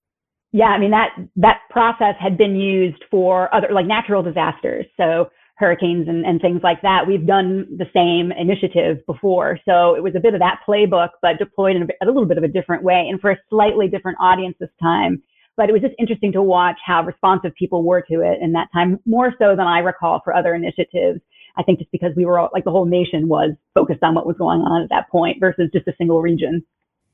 Yeah, 0.52 0.66
I 0.66 0.80
mean 0.80 0.92
that 0.92 1.16
that 1.38 1.62
process 1.70 2.16
had 2.20 2.38
been 2.38 2.58
used 2.58 3.06
for 3.10 3.48
other 3.56 3.70
like 3.72 3.86
natural 3.86 4.24
disasters. 4.24 4.86
So 4.98 5.30
hurricanes 5.56 6.10
and, 6.10 6.26
and 6.26 6.42
things 6.42 6.60
like 6.62 6.82
that. 6.82 7.08
We've 7.08 7.26
done 7.26 7.66
the 7.78 7.88
same 7.94 8.34
initiative 8.34 8.98
before. 9.06 9.60
So 9.64 9.96
it 9.96 10.04
was 10.04 10.14
a 10.14 10.20
bit 10.20 10.34
of 10.34 10.42
that 10.42 10.60
playbook, 10.68 11.12
but 11.22 11.40
deployed 11.40 11.78
in 11.78 11.84
a, 11.84 12.06
a 12.06 12.08
little 12.08 12.26
bit 12.26 12.38
of 12.38 12.44
a 12.44 12.50
different 12.50 12.84
way 12.84 13.08
and 13.10 13.22
for 13.22 13.32
a 13.32 13.38
slightly 13.50 13.88
different 13.88 14.18
audience 14.20 14.58
this 14.60 14.70
time. 14.82 15.24
But 15.58 15.70
it 15.70 15.74
was 15.74 15.82
just 15.82 15.96
interesting 16.00 16.32
to 16.34 16.42
watch 16.42 16.78
how 16.86 17.04
responsive 17.04 17.54
people 17.56 17.84
were 17.84 18.02
to 18.02 18.22
it 18.22 18.40
in 18.42 18.54
that 18.54 18.68
time, 18.72 19.00
more 19.06 19.34
so 19.40 19.56
than 19.56 19.68
I 19.68 19.80
recall 19.80 20.22
for 20.24 20.34
other 20.34 20.54
initiatives. 20.54 21.20
I 21.58 21.64
think 21.64 21.80
just 21.80 21.92
because 21.92 22.12
we 22.16 22.26
were 22.26 22.38
all, 22.38 22.50
like 22.54 22.64
the 22.64 22.72
whole 22.72 22.86
nation 22.86 23.28
was 23.28 23.52
focused 23.74 24.04
on 24.04 24.14
what 24.14 24.28
was 24.28 24.38
going 24.38 24.62
on 24.62 24.84
at 24.84 24.90
that 24.90 25.10
point 25.10 25.38
versus 25.40 25.70
just 25.74 25.88
a 25.88 25.94
single 25.98 26.22
region. 26.22 26.64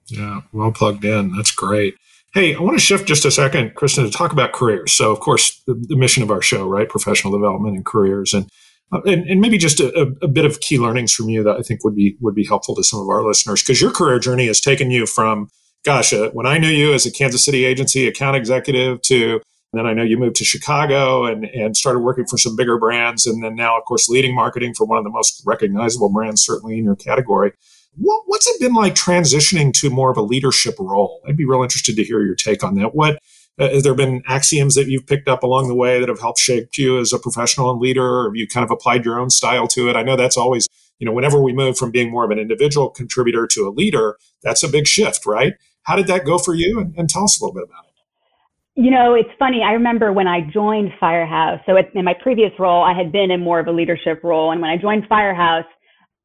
Yeah, 0.07 0.41
well 0.51 0.71
plugged 0.71 1.05
in. 1.05 1.33
That's 1.35 1.51
great. 1.51 1.95
Hey, 2.33 2.55
I 2.55 2.59
want 2.59 2.75
to 2.75 2.83
shift 2.83 3.07
just 3.07 3.25
a 3.25 3.31
second, 3.31 3.75
Kristen, 3.75 4.03
to 4.05 4.11
talk 4.11 4.33
about 4.33 4.53
careers. 4.53 4.91
So, 4.91 5.11
of 5.11 5.19
course, 5.19 5.61
the, 5.67 5.75
the 5.75 5.95
mission 5.95 6.23
of 6.23 6.31
our 6.31 6.41
show, 6.41 6.67
right? 6.67 6.89
Professional 6.89 7.31
development 7.31 7.75
and 7.75 7.85
careers, 7.85 8.33
and 8.33 8.49
uh, 8.91 9.01
and, 9.05 9.27
and, 9.27 9.39
maybe 9.39 9.57
just 9.57 9.79
a, 9.79 10.13
a, 10.21 10.27
bit 10.27 10.45
of 10.45 10.59
key 10.59 10.77
learnings 10.77 11.11
from 11.11 11.29
you 11.29 11.41
that 11.41 11.55
I 11.55 11.61
think 11.61 11.83
would 11.83 11.95
be 11.95 12.17
would 12.19 12.35
be 12.35 12.45
helpful 12.45 12.75
to 12.75 12.83
some 12.83 12.99
of 12.99 13.07
our 13.09 13.23
listeners 13.23 13.63
because 13.63 13.81
your 13.81 13.91
career 13.91 14.19
journey 14.19 14.47
has 14.47 14.59
taken 14.59 14.91
you 14.91 15.05
from, 15.05 15.47
gosh, 15.83 16.13
uh, 16.13 16.29
when 16.31 16.45
I 16.45 16.57
knew 16.57 16.69
you 16.69 16.93
as 16.93 17.05
a 17.05 17.11
Kansas 17.11 17.43
City 17.43 17.65
agency 17.65 18.07
account 18.07 18.35
executive 18.35 19.01
to 19.03 19.41
and 19.73 19.79
then 19.79 19.87
I 19.87 19.93
know 19.93 20.03
you 20.03 20.17
moved 20.17 20.35
to 20.35 20.45
Chicago 20.45 21.25
and, 21.25 21.45
and 21.45 21.75
started 21.75 22.01
working 22.01 22.27
for 22.27 22.37
some 22.37 22.55
bigger 22.55 22.77
brands. 22.77 23.25
And 23.25 23.43
then 23.43 23.55
now, 23.55 23.75
of 23.75 23.85
course, 23.85 24.07
leading 24.07 24.35
marketing 24.35 24.75
for 24.75 24.85
one 24.85 24.99
of 24.99 25.03
the 25.03 25.09
most 25.09 25.41
recognizable 25.47 26.09
brands, 26.09 26.45
certainly 26.45 26.77
in 26.77 26.83
your 26.83 26.95
category. 26.95 27.53
What, 27.95 28.23
what's 28.27 28.47
it 28.47 28.61
been 28.61 28.75
like 28.75 28.93
transitioning 28.93 29.73
to 29.73 29.89
more 29.89 30.11
of 30.11 30.17
a 30.17 30.21
leadership 30.21 30.75
role? 30.79 31.21
I'd 31.27 31.37
be 31.37 31.45
real 31.45 31.63
interested 31.63 31.95
to 31.95 32.03
hear 32.03 32.21
your 32.21 32.35
take 32.35 32.63
on 32.63 32.75
that. 32.75 32.93
What 32.93 33.17
uh, 33.59 33.69
has 33.69 33.81
there 33.81 33.95
been 33.95 34.21
axioms 34.27 34.75
that 34.75 34.89
you've 34.89 35.07
picked 35.07 35.27
up 35.27 35.41
along 35.41 35.69
the 35.69 35.75
way 35.75 35.99
that 35.99 36.09
have 36.09 36.19
helped 36.19 36.39
shape 36.39 36.69
you 36.77 36.99
as 36.99 37.11
a 37.11 37.17
professional 37.17 37.71
and 37.71 37.79
leader, 37.79 38.25
have 38.25 38.35
you 38.35 38.47
kind 38.47 38.63
of 38.63 38.69
applied 38.69 39.05
your 39.05 39.19
own 39.19 39.31
style 39.31 39.67
to 39.69 39.89
it? 39.89 39.95
I 39.95 40.03
know 40.03 40.15
that's 40.15 40.37
always, 40.37 40.67
you 40.99 41.07
know, 41.07 41.13
whenever 41.13 41.41
we 41.41 41.51
move 41.51 41.77
from 41.77 41.89
being 41.89 42.11
more 42.11 42.25
of 42.25 42.31
an 42.31 42.39
individual 42.39 42.91
contributor 42.91 43.47
to 43.47 43.67
a 43.67 43.71
leader, 43.71 44.17
that's 44.43 44.61
a 44.61 44.69
big 44.69 44.87
shift, 44.87 45.25
right? 45.25 45.53
How 45.83 45.95
did 45.95 46.07
that 46.07 46.25
go 46.25 46.37
for 46.37 46.53
you? 46.53 46.79
And, 46.79 46.93
and 46.97 47.09
tell 47.09 47.23
us 47.23 47.39
a 47.39 47.43
little 47.43 47.53
bit 47.53 47.63
about 47.63 47.85
it. 47.85 48.81
You 48.81 48.89
know, 48.89 49.13
it's 49.13 49.29
funny. 49.37 49.61
I 49.63 49.73
remember 49.73 50.11
when 50.11 50.27
I 50.27 50.41
joined 50.51 50.91
Firehouse. 50.99 51.59
So 51.65 51.75
in 51.77 52.03
my 52.03 52.15
previous 52.21 52.51
role, 52.57 52.83
I 52.83 52.97
had 52.97 53.11
been 53.11 53.29
in 53.29 53.39
more 53.39 53.59
of 53.59 53.67
a 53.67 53.71
leadership 53.71 54.21
role. 54.23 54.51
And 54.51 54.61
when 54.61 54.71
I 54.71 54.77
joined 54.77 55.05
Firehouse, 55.07 55.65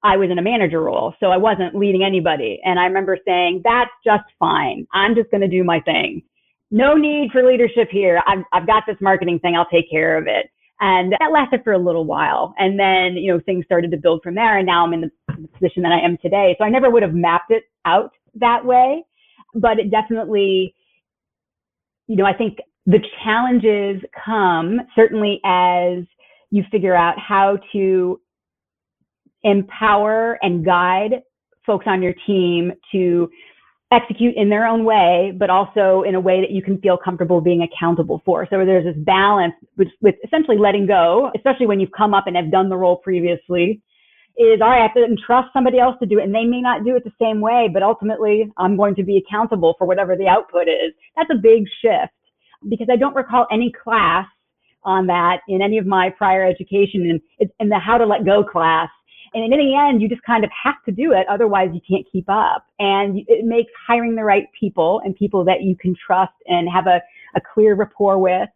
I 0.03 0.17
was 0.17 0.31
in 0.31 0.39
a 0.39 0.43
manager 0.43 0.81
role, 0.81 1.13
so 1.19 1.27
I 1.27 1.37
wasn't 1.37 1.75
leading 1.75 2.05
anybody. 2.05 2.61
And 2.65 2.79
I 2.79 2.85
remember 2.85 3.19
saying, 3.27 3.63
that's 3.65 3.91
just 4.05 4.25
fine. 4.39 4.87
I'm 4.95 5.15
just 5.15 5.31
going 5.31 5.41
to 5.41 5.49
do 5.49 5.65
my 5.65 5.81
thing. 5.81 6.23
No 6.71 6.95
need 6.95 7.31
for 7.33 7.45
leadership 7.45 7.89
here. 7.91 8.23
I've, 8.27 8.45
I've 8.53 8.67
got 8.67 8.85
this 8.87 8.97
marketing 9.01 9.41
thing. 9.41 9.57
I'll 9.57 9.67
take 9.67 9.91
care 9.91 10.17
of 10.17 10.27
it. 10.27 10.51
And 10.81 11.13
that 11.13 11.33
lasted 11.33 11.63
for 11.65 11.73
a 11.73 11.79
little 11.79 12.05
while. 12.05 12.55
And 12.59 12.79
then, 12.79 13.17
you 13.17 13.33
know, 13.33 13.41
things 13.45 13.65
started 13.65 13.91
to 13.91 13.97
build 13.97 14.21
from 14.23 14.37
there. 14.37 14.59
And 14.59 14.67
now 14.67 14.87
I'm 14.87 14.93
in 14.95 15.01
the 15.01 15.49
position 15.49 15.83
that 15.83 15.93
I 15.93 15.99
am 15.99 16.17
today. 16.23 16.55
So 16.59 16.65
I 16.65 16.71
never 16.71 16.89
would 16.89 17.03
have 17.03 17.15
mapped 17.15 17.51
it 17.51 17.65
out 17.85 18.13
that 18.37 18.65
way, 18.65 19.03
but 19.61 19.79
it 19.79 19.91
definitely, 19.91 20.75
you 22.07 22.17
know, 22.17 22.25
I 22.25 22.33
think 22.33 22.59
the 22.87 23.01
challenges 23.23 24.03
come 24.25 24.81
certainly 24.97 25.41
as 25.45 26.05
you 26.51 26.65
figure 26.71 26.95
out 26.95 27.19
how 27.19 27.59
to 27.73 28.21
empower 29.43 30.39
and 30.43 30.65
guide 30.65 31.23
folks 31.67 31.85
on 31.87 32.03
your 32.03 32.15
team 32.27 32.73
to 32.93 33.29
execute 33.93 34.35
in 34.37 34.51
their 34.51 34.67
own 34.67 34.85
way, 34.85 35.33
but 35.39 35.49
also 35.49 36.03
in 36.07 36.15
a 36.15 36.21
way 36.21 36.41
that 36.41 36.51
you 36.51 36.63
can 36.63 36.79
feel 36.81 36.97
comfortable 36.97 37.41
being 37.41 37.63
accountable 37.63 38.23
for. 38.25 38.47
So 38.51 38.65
there's 38.65 38.85
this 38.85 39.03
balance 39.05 39.55
with, 39.77 39.89
with 40.01 40.15
essentially 40.25 40.59
letting 40.59 40.87
go, 40.87 41.31
especially 41.35 41.67
when 41.67 41.81
you've 41.81 41.93
come 41.97 42.13
up 42.13 42.27
and 42.27 42.37
have 42.37 42.51
done 42.51 42.69
the 42.69 42.77
role 42.77 42.97
previously, 42.97 43.81
is 44.39 44.61
all 44.63 44.71
right, 44.71 44.81
I 44.81 44.83
have 44.83 44.95
to 44.95 45.05
entrust 45.05 45.49
somebody 45.53 45.79
else 45.79 45.97
to 46.01 46.07
do 46.07 46.19
it 46.19 46.25
and 46.25 46.35
they 46.35 46.45
may 46.45 46.61
not 46.61 46.85
do 46.85 46.97
it 46.97 47.05
the 47.05 47.13
same 47.21 47.41
way, 47.41 47.69
but 47.73 47.83
ultimately 47.83 48.51
I'm 48.57 48.77
going 48.77 48.95
to 48.97 49.03
be 49.03 49.17
accountable 49.17 49.75
for 49.79 49.87
whatever 49.87 50.17
the 50.17 50.29
output 50.29 50.69
is. 50.69 50.95
That's 51.17 51.31
a 51.31 51.43
big 51.43 51.65
shift 51.83 52.15
because 52.69 52.89
I 52.91 52.97
don't 52.97 53.17
recall 53.17 53.47
any 53.53 53.73
class 53.73 54.27
on 54.85 55.07
that 55.09 55.41
in 55.49 55.61
any 55.61 55.77
of 55.79 55.87
my 55.87 56.11
prior 56.17 56.47
education 56.47 57.21
and 57.39 57.51
in 57.59 57.69
the 57.69 57.79
how 57.79 57.99
to 57.99 58.07
let 58.07 58.25
go 58.25 58.45
class 58.45 58.89
and 59.35 59.45
in 59.45 59.51
the 59.51 59.75
end, 59.77 60.01
you 60.01 60.09
just 60.09 60.23
kind 60.23 60.45
of 60.45 60.51
have 60.65 60.83
to 60.87 60.93
do 60.93 61.13
it. 61.13 61.27
Otherwise, 61.29 61.71
you 61.73 61.81
can't 61.89 62.07
keep 62.11 62.29
up. 62.29 62.65
And 62.79 63.19
it 63.27 63.45
makes 63.45 63.71
hiring 63.87 64.15
the 64.15 64.25
right 64.25 64.45
people 64.59 65.01
and 65.05 65.15
people 65.15 65.45
that 65.45 65.63
you 65.63 65.77
can 65.77 65.95
trust 66.07 66.33
and 66.47 66.69
have 66.69 66.87
a, 66.87 67.01
a 67.37 67.41
clear 67.55 67.75
rapport 67.75 68.19
with 68.19 68.49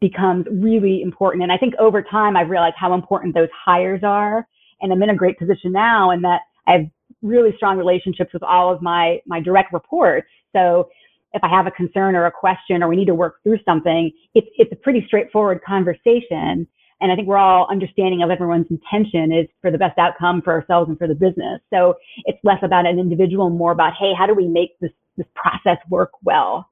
becomes 0.00 0.46
really 0.50 1.02
important. 1.02 1.42
And 1.42 1.52
I 1.52 1.56
think 1.56 1.74
over 1.78 2.02
time, 2.02 2.36
I've 2.36 2.50
realized 2.50 2.76
how 2.78 2.94
important 2.94 3.34
those 3.34 3.48
hires 3.64 4.02
are. 4.02 4.46
And 4.84 4.92
I'm 4.92 5.02
in 5.02 5.10
a 5.10 5.16
great 5.16 5.38
position 5.38 5.72
now 5.72 6.10
and 6.10 6.22
that 6.24 6.42
I 6.66 6.72
have 6.72 6.86
really 7.22 7.54
strong 7.56 7.78
relationships 7.78 8.32
with 8.34 8.42
all 8.42 8.72
of 8.72 8.82
my, 8.82 9.18
my 9.26 9.40
direct 9.40 9.72
reports. 9.72 10.28
So 10.54 10.88
if 11.32 11.42
I 11.42 11.48
have 11.48 11.66
a 11.66 11.70
concern 11.70 12.14
or 12.14 12.26
a 12.26 12.30
question 12.30 12.82
or 12.82 12.88
we 12.88 12.96
need 12.96 13.06
to 13.06 13.14
work 13.14 13.42
through 13.42 13.58
something, 13.64 14.10
it's, 14.34 14.46
it's 14.58 14.72
a 14.72 14.76
pretty 14.76 15.02
straightforward 15.06 15.62
conversation. 15.66 16.68
And 17.00 17.10
I 17.10 17.16
think 17.16 17.26
we're 17.26 17.38
all 17.38 17.66
understanding 17.70 18.22
of 18.22 18.30
everyone's 18.30 18.66
intention 18.70 19.32
is 19.32 19.48
for 19.62 19.70
the 19.70 19.78
best 19.78 19.98
outcome 19.98 20.42
for 20.42 20.52
ourselves 20.52 20.90
and 20.90 20.98
for 20.98 21.08
the 21.08 21.14
business. 21.14 21.60
So 21.72 21.94
it's 22.24 22.38
less 22.44 22.62
about 22.62 22.86
an 22.86 22.98
individual, 22.98 23.48
more 23.50 23.72
about, 23.72 23.94
hey, 23.98 24.12
how 24.16 24.26
do 24.26 24.34
we 24.34 24.46
make 24.46 24.78
this, 24.80 24.92
this 25.16 25.26
process 25.34 25.78
work 25.88 26.10
well? 26.22 26.70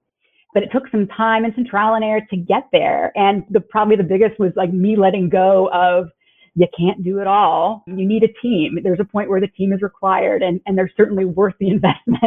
But 0.54 0.62
it 0.62 0.68
took 0.70 0.84
some 0.90 1.08
time 1.08 1.44
and 1.44 1.54
some 1.54 1.64
trial 1.64 1.94
and 1.94 2.04
error 2.04 2.20
to 2.28 2.36
get 2.36 2.68
there. 2.72 3.10
And 3.16 3.44
the 3.50 3.60
probably 3.60 3.96
the 3.96 4.02
biggest 4.04 4.38
was 4.38 4.52
like 4.54 4.70
me 4.70 4.96
letting 4.96 5.30
go 5.30 5.70
of 5.72 6.08
you 6.54 6.66
can't 6.78 7.02
do 7.02 7.20
it 7.20 7.26
all. 7.26 7.82
You 7.86 8.06
need 8.06 8.22
a 8.22 8.32
team. 8.40 8.78
There's 8.82 9.00
a 9.00 9.04
point 9.04 9.30
where 9.30 9.40
the 9.40 9.48
team 9.48 9.72
is 9.72 9.80
required 9.82 10.42
and, 10.42 10.60
and 10.66 10.76
they're 10.76 10.90
certainly 10.96 11.24
worth 11.24 11.54
the 11.58 11.68
investment. 11.70 12.22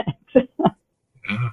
yeah. 1.29 1.49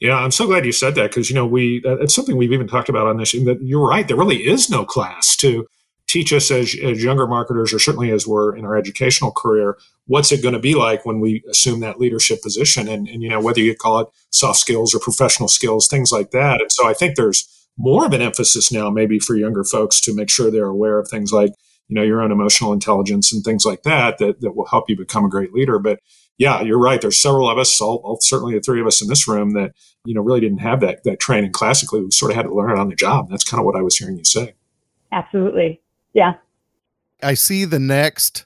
Yeah, 0.00 0.16
I'm 0.16 0.30
so 0.30 0.46
glad 0.46 0.64
you 0.64 0.72
said 0.72 0.94
that 0.94 1.10
because 1.10 1.28
you 1.28 1.36
know 1.36 1.44
we 1.44 1.82
it's 1.84 2.14
something 2.14 2.38
we've 2.38 2.54
even 2.54 2.66
talked 2.66 2.88
about 2.88 3.06
on 3.06 3.18
this. 3.18 3.32
That 3.32 3.58
you're 3.60 3.86
right, 3.86 4.08
there 4.08 4.16
really 4.16 4.48
is 4.48 4.70
no 4.70 4.82
class 4.82 5.36
to 5.36 5.66
teach 6.10 6.32
us 6.32 6.50
as, 6.50 6.74
as 6.82 7.02
younger 7.02 7.26
marketers, 7.26 7.72
or 7.72 7.78
certainly 7.78 8.10
as 8.10 8.26
we're 8.26 8.56
in 8.56 8.64
our 8.64 8.76
educational 8.76 9.30
career, 9.30 9.78
what's 10.06 10.32
it 10.32 10.42
going 10.42 10.54
to 10.54 10.60
be 10.60 10.74
like 10.74 11.06
when 11.06 11.20
we 11.20 11.42
assume 11.48 11.80
that 11.80 12.00
leadership 12.00 12.42
position? 12.42 12.88
And, 12.88 13.06
and, 13.08 13.22
you 13.22 13.28
know, 13.28 13.40
whether 13.40 13.60
you 13.60 13.76
call 13.76 14.00
it 14.00 14.08
soft 14.30 14.58
skills 14.58 14.92
or 14.92 14.98
professional 14.98 15.48
skills, 15.48 15.86
things 15.86 16.10
like 16.10 16.32
that. 16.32 16.60
And 16.60 16.72
so 16.72 16.88
I 16.88 16.94
think 16.94 17.14
there's 17.14 17.46
more 17.78 18.04
of 18.06 18.12
an 18.12 18.22
emphasis 18.22 18.72
now, 18.72 18.90
maybe 18.90 19.20
for 19.20 19.36
younger 19.36 19.62
folks 19.62 20.00
to 20.00 20.14
make 20.14 20.30
sure 20.30 20.50
they're 20.50 20.66
aware 20.66 20.98
of 20.98 21.08
things 21.08 21.32
like, 21.32 21.52
you 21.90 21.94
know, 21.96 22.02
your 22.02 22.22
own 22.22 22.32
emotional 22.32 22.72
intelligence 22.72 23.32
and 23.32 23.44
things 23.44 23.64
like 23.66 23.82
that, 23.82 24.18
that, 24.18 24.40
that 24.40 24.56
will 24.56 24.66
help 24.66 24.88
you 24.88 24.96
become 24.96 25.24
a 25.24 25.28
great 25.28 25.52
leader. 25.52 25.78
But 25.78 26.00
yeah, 26.38 26.62
you're 26.62 26.78
right. 26.78 27.00
There's 27.00 27.20
several 27.20 27.50
of 27.50 27.58
us, 27.58 27.80
all, 27.80 28.00
all, 28.04 28.18
certainly 28.20 28.54
the 28.54 28.60
three 28.60 28.80
of 28.80 28.86
us 28.86 29.02
in 29.02 29.08
this 29.08 29.28
room 29.28 29.52
that, 29.52 29.72
you 30.06 30.14
know, 30.14 30.22
really 30.22 30.40
didn't 30.40 30.58
have 30.58 30.80
that, 30.80 31.04
that 31.04 31.20
training 31.20 31.52
classically. 31.52 32.00
We 32.00 32.10
sort 32.10 32.30
of 32.30 32.36
had 32.36 32.44
to 32.44 32.54
learn 32.54 32.70
it 32.70 32.78
on 32.78 32.88
the 32.88 32.94
job. 32.94 33.28
That's 33.28 33.44
kind 33.44 33.60
of 33.60 33.66
what 33.66 33.76
I 33.76 33.82
was 33.82 33.98
hearing 33.98 34.16
you 34.16 34.24
say. 34.24 34.54
Absolutely 35.12 35.82
yeah. 36.12 36.34
I 37.22 37.34
see 37.34 37.64
the 37.64 37.78
next 37.78 38.44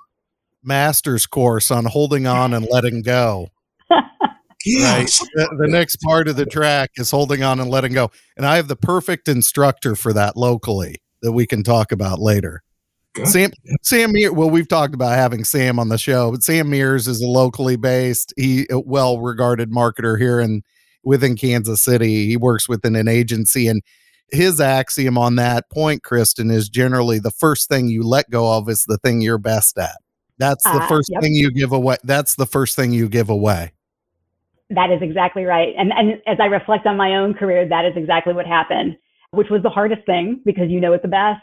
master's 0.62 1.26
course 1.26 1.70
on 1.70 1.84
holding 1.84 2.26
on 2.26 2.52
and 2.54 2.66
letting 2.70 3.02
go. 3.02 3.48
yeah, 4.64 4.96
right? 4.96 5.20
the, 5.34 5.56
the, 5.60 5.68
next 5.68 5.96
part 6.02 6.26
of 6.26 6.36
the 6.36 6.46
track 6.46 6.90
is 6.96 7.10
holding 7.10 7.42
on 7.42 7.60
and 7.60 7.70
letting 7.70 7.92
go. 7.92 8.10
And 8.36 8.44
I 8.44 8.56
have 8.56 8.68
the 8.68 8.76
perfect 8.76 9.28
instructor 9.28 9.94
for 9.94 10.12
that 10.12 10.36
locally 10.36 10.96
that 11.22 11.32
we 11.32 11.46
can 11.46 11.62
talk 11.62 11.92
about 11.92 12.18
later. 12.18 12.62
Good. 13.14 13.28
Sam 13.28 13.50
Sam 13.82 14.12
Mears, 14.12 14.32
well, 14.32 14.50
we've 14.50 14.68
talked 14.68 14.94
about 14.94 15.14
having 15.14 15.44
Sam 15.44 15.78
on 15.78 15.88
the 15.88 15.98
show, 15.98 16.32
but 16.32 16.42
Sam 16.42 16.68
Mears 16.68 17.06
is 17.06 17.20
a 17.20 17.26
locally 17.26 17.76
based, 17.76 18.34
he 18.36 18.66
well 18.72 19.20
regarded 19.20 19.70
marketer 19.70 20.18
here 20.18 20.40
in 20.40 20.62
within 21.04 21.36
Kansas 21.36 21.80
City. 21.80 22.26
He 22.26 22.36
works 22.36 22.68
within 22.68 22.96
an 22.96 23.06
agency 23.06 23.68
and 23.68 23.82
his 24.32 24.60
axiom 24.60 25.16
on 25.16 25.36
that 25.36 25.70
point, 25.70 26.02
Kristen, 26.02 26.50
is 26.50 26.68
generally 26.68 27.18
the 27.18 27.30
first 27.30 27.68
thing 27.68 27.88
you 27.88 28.02
let 28.02 28.28
go 28.30 28.52
of 28.56 28.68
is 28.68 28.84
the 28.84 28.98
thing 28.98 29.20
you're 29.20 29.38
best 29.38 29.78
at. 29.78 29.96
That's 30.38 30.64
the 30.64 30.70
uh, 30.70 30.88
first 30.88 31.08
yep. 31.12 31.22
thing 31.22 31.34
you 31.34 31.52
give 31.52 31.72
away. 31.72 31.96
That's 32.02 32.34
the 32.34 32.46
first 32.46 32.74
thing 32.74 32.92
you 32.92 33.08
give 33.08 33.30
away. 33.30 33.72
That 34.70 34.90
is 34.90 35.00
exactly 35.02 35.44
right. 35.44 35.72
And 35.78 35.92
and 35.92 36.20
as 36.26 36.38
I 36.40 36.46
reflect 36.46 36.86
on 36.86 36.96
my 36.96 37.14
own 37.14 37.34
career, 37.34 37.68
that 37.68 37.84
is 37.84 37.92
exactly 37.96 38.32
what 38.32 38.46
happened, 38.46 38.96
which 39.30 39.50
was 39.50 39.62
the 39.62 39.70
hardest 39.70 40.04
thing 40.06 40.40
because 40.44 40.70
you 40.70 40.80
know 40.80 40.92
it 40.92 41.02
the 41.02 41.08
best. 41.08 41.42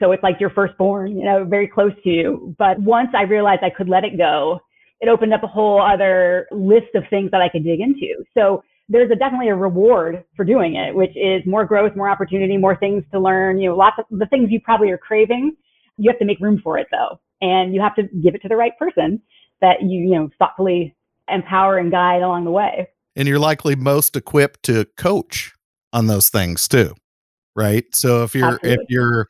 So 0.00 0.12
it's 0.12 0.22
like 0.22 0.40
your 0.40 0.50
firstborn, 0.50 1.16
you 1.16 1.24
know, 1.24 1.44
very 1.44 1.68
close 1.68 1.92
to 2.04 2.10
you. 2.10 2.54
But 2.58 2.78
once 2.80 3.08
I 3.14 3.22
realized 3.22 3.62
I 3.62 3.70
could 3.70 3.88
let 3.88 4.04
it 4.04 4.16
go, 4.18 4.60
it 5.00 5.08
opened 5.08 5.34
up 5.34 5.42
a 5.42 5.46
whole 5.46 5.80
other 5.80 6.46
list 6.50 6.94
of 6.94 7.04
things 7.10 7.30
that 7.30 7.40
I 7.42 7.48
could 7.48 7.64
dig 7.64 7.80
into. 7.80 8.24
So 8.34 8.62
there's 8.88 9.10
a, 9.10 9.16
definitely 9.16 9.48
a 9.48 9.54
reward 9.54 10.24
for 10.36 10.44
doing 10.44 10.76
it, 10.76 10.94
which 10.94 11.16
is 11.16 11.42
more 11.44 11.64
growth, 11.64 11.96
more 11.96 12.08
opportunity, 12.08 12.56
more 12.56 12.76
things 12.76 13.04
to 13.12 13.20
learn, 13.20 13.58
you 13.58 13.68
know, 13.68 13.76
lots 13.76 13.96
of 13.98 14.18
the 14.18 14.26
things 14.26 14.50
you 14.50 14.60
probably 14.60 14.90
are 14.90 14.98
craving. 14.98 15.56
You 15.98 16.10
have 16.10 16.18
to 16.20 16.24
make 16.24 16.40
room 16.40 16.60
for 16.62 16.78
it 16.78 16.86
though. 16.90 17.20
And 17.40 17.74
you 17.74 17.80
have 17.80 17.94
to 17.96 18.04
give 18.22 18.34
it 18.34 18.42
to 18.42 18.48
the 18.48 18.56
right 18.56 18.72
person 18.78 19.20
that 19.60 19.82
you, 19.82 20.00
you 20.00 20.14
know, 20.14 20.30
thoughtfully 20.38 20.94
empower 21.28 21.78
and 21.78 21.90
guide 21.90 22.22
along 22.22 22.44
the 22.44 22.50
way. 22.50 22.88
And 23.16 23.26
you're 23.26 23.38
likely 23.38 23.74
most 23.76 24.14
equipped 24.14 24.62
to 24.64 24.86
coach 24.96 25.52
on 25.92 26.06
those 26.06 26.28
things 26.28 26.68
too. 26.68 26.94
Right. 27.54 27.84
So 27.94 28.22
if 28.22 28.34
you're, 28.34 28.54
Absolutely. 28.54 28.72
if 28.72 28.90
you're, 28.90 29.28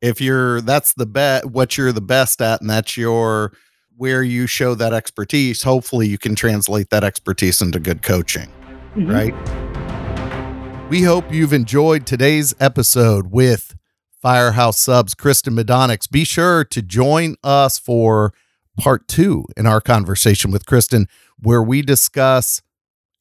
if 0.00 0.20
you're, 0.20 0.60
that's 0.60 0.94
the 0.94 1.06
bet, 1.06 1.46
what 1.46 1.76
you're 1.76 1.92
the 1.92 2.00
best 2.00 2.40
at, 2.40 2.60
and 2.60 2.70
that's 2.70 2.96
your, 2.96 3.52
where 3.96 4.22
you 4.22 4.46
show 4.46 4.74
that 4.74 4.92
expertise, 4.92 5.62
hopefully 5.62 6.06
you 6.06 6.18
can 6.18 6.34
translate 6.34 6.90
that 6.90 7.02
expertise 7.04 7.62
into 7.62 7.80
good 7.80 8.02
coaching 8.02 8.50
mm-hmm. 8.96 9.10
right? 9.10 10.90
We 10.90 11.02
hope 11.02 11.32
you've 11.32 11.52
enjoyed 11.52 12.06
today's 12.06 12.54
episode 12.60 13.30
with 13.30 13.76
Firehouse 14.22 14.78
Subs 14.78 15.14
Kristen 15.14 15.54
Medonics. 15.54 16.10
Be 16.10 16.24
sure 16.24 16.64
to 16.64 16.82
join 16.82 17.36
us 17.42 17.78
for 17.78 18.32
part 18.78 19.08
two 19.08 19.44
in 19.56 19.66
our 19.66 19.80
conversation 19.80 20.50
with 20.50 20.66
Kristen, 20.66 21.08
where 21.38 21.62
we 21.62 21.82
discuss 21.82 22.62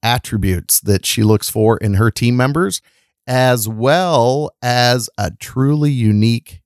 attributes 0.04 0.80
that 0.82 1.06
she 1.06 1.24
looks 1.24 1.50
for 1.50 1.78
in 1.78 1.96
her 1.96 2.12
team 2.12 2.38
members, 2.38 2.82
as 3.26 3.68
well 3.68 4.52
as 4.62 5.10
a 5.18 5.32
truly 5.32 5.92
unique 5.92 6.62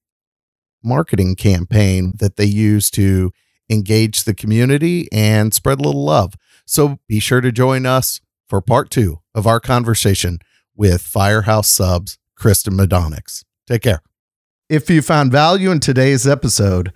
marketing 0.83 1.35
campaign 1.35 2.13
that 2.19 2.35
they 2.35 2.45
use 2.45 2.89
to 2.91 3.31
engage 3.69 4.23
the 4.23 4.33
community 4.33 5.07
and 5.11 5.53
spread 5.53 5.79
a 5.79 5.83
little 5.83 6.03
love. 6.03 6.35
So 6.65 6.99
be 7.07 7.19
sure 7.19 7.41
to 7.41 7.51
join 7.51 7.85
us 7.85 8.21
for 8.47 8.61
part 8.61 8.89
two 8.89 9.19
of 9.35 9.45
our 9.45 9.59
conversation 9.59 10.39
with 10.75 11.01
Firehouse 11.01 11.69
Subs, 11.69 12.17
Kristen 12.35 12.73
Medonics. 12.73 13.43
Take 13.67 13.83
care. 13.83 14.01
If 14.69 14.89
you 14.89 15.01
found 15.01 15.31
value 15.31 15.71
in 15.71 15.79
today's 15.79 16.27
episode, 16.27 16.93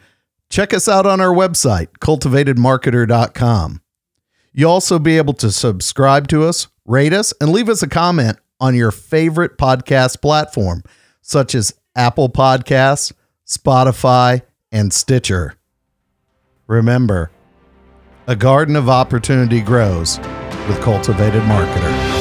check 0.50 0.74
us 0.74 0.88
out 0.88 1.06
on 1.06 1.20
our 1.20 1.34
website, 1.34 1.88
cultivatedmarketer.com. 2.00 3.82
You'll 4.54 4.72
also 4.72 5.00
be 5.00 5.18
able 5.18 5.34
to 5.34 5.52
subscribe 5.52 6.28
to 6.28 6.44
us, 6.44 6.68
rate 6.86 7.14
us, 7.14 7.34
and 7.42 7.52
leave 7.52 7.70
us 7.70 7.82
a 7.82 7.88
comment 7.88 8.38
on 8.60 8.76
your 8.76 8.92
favorite 8.92 9.58
podcast 9.58 10.22
platform, 10.22 10.84
such 11.22 11.56
as 11.56 11.74
Apple 11.96 12.30
Podcasts, 12.30 13.12
Spotify, 13.58 14.42
and 14.72 14.94
Stitcher. 14.94 15.56
Remember, 16.68 17.32
a 18.28 18.36
garden 18.36 18.76
of 18.76 18.90
opportunity 18.90 19.62
grows 19.62 20.18
with 20.68 20.82
Cultivated 20.82 21.44
Marketer. 21.44 22.13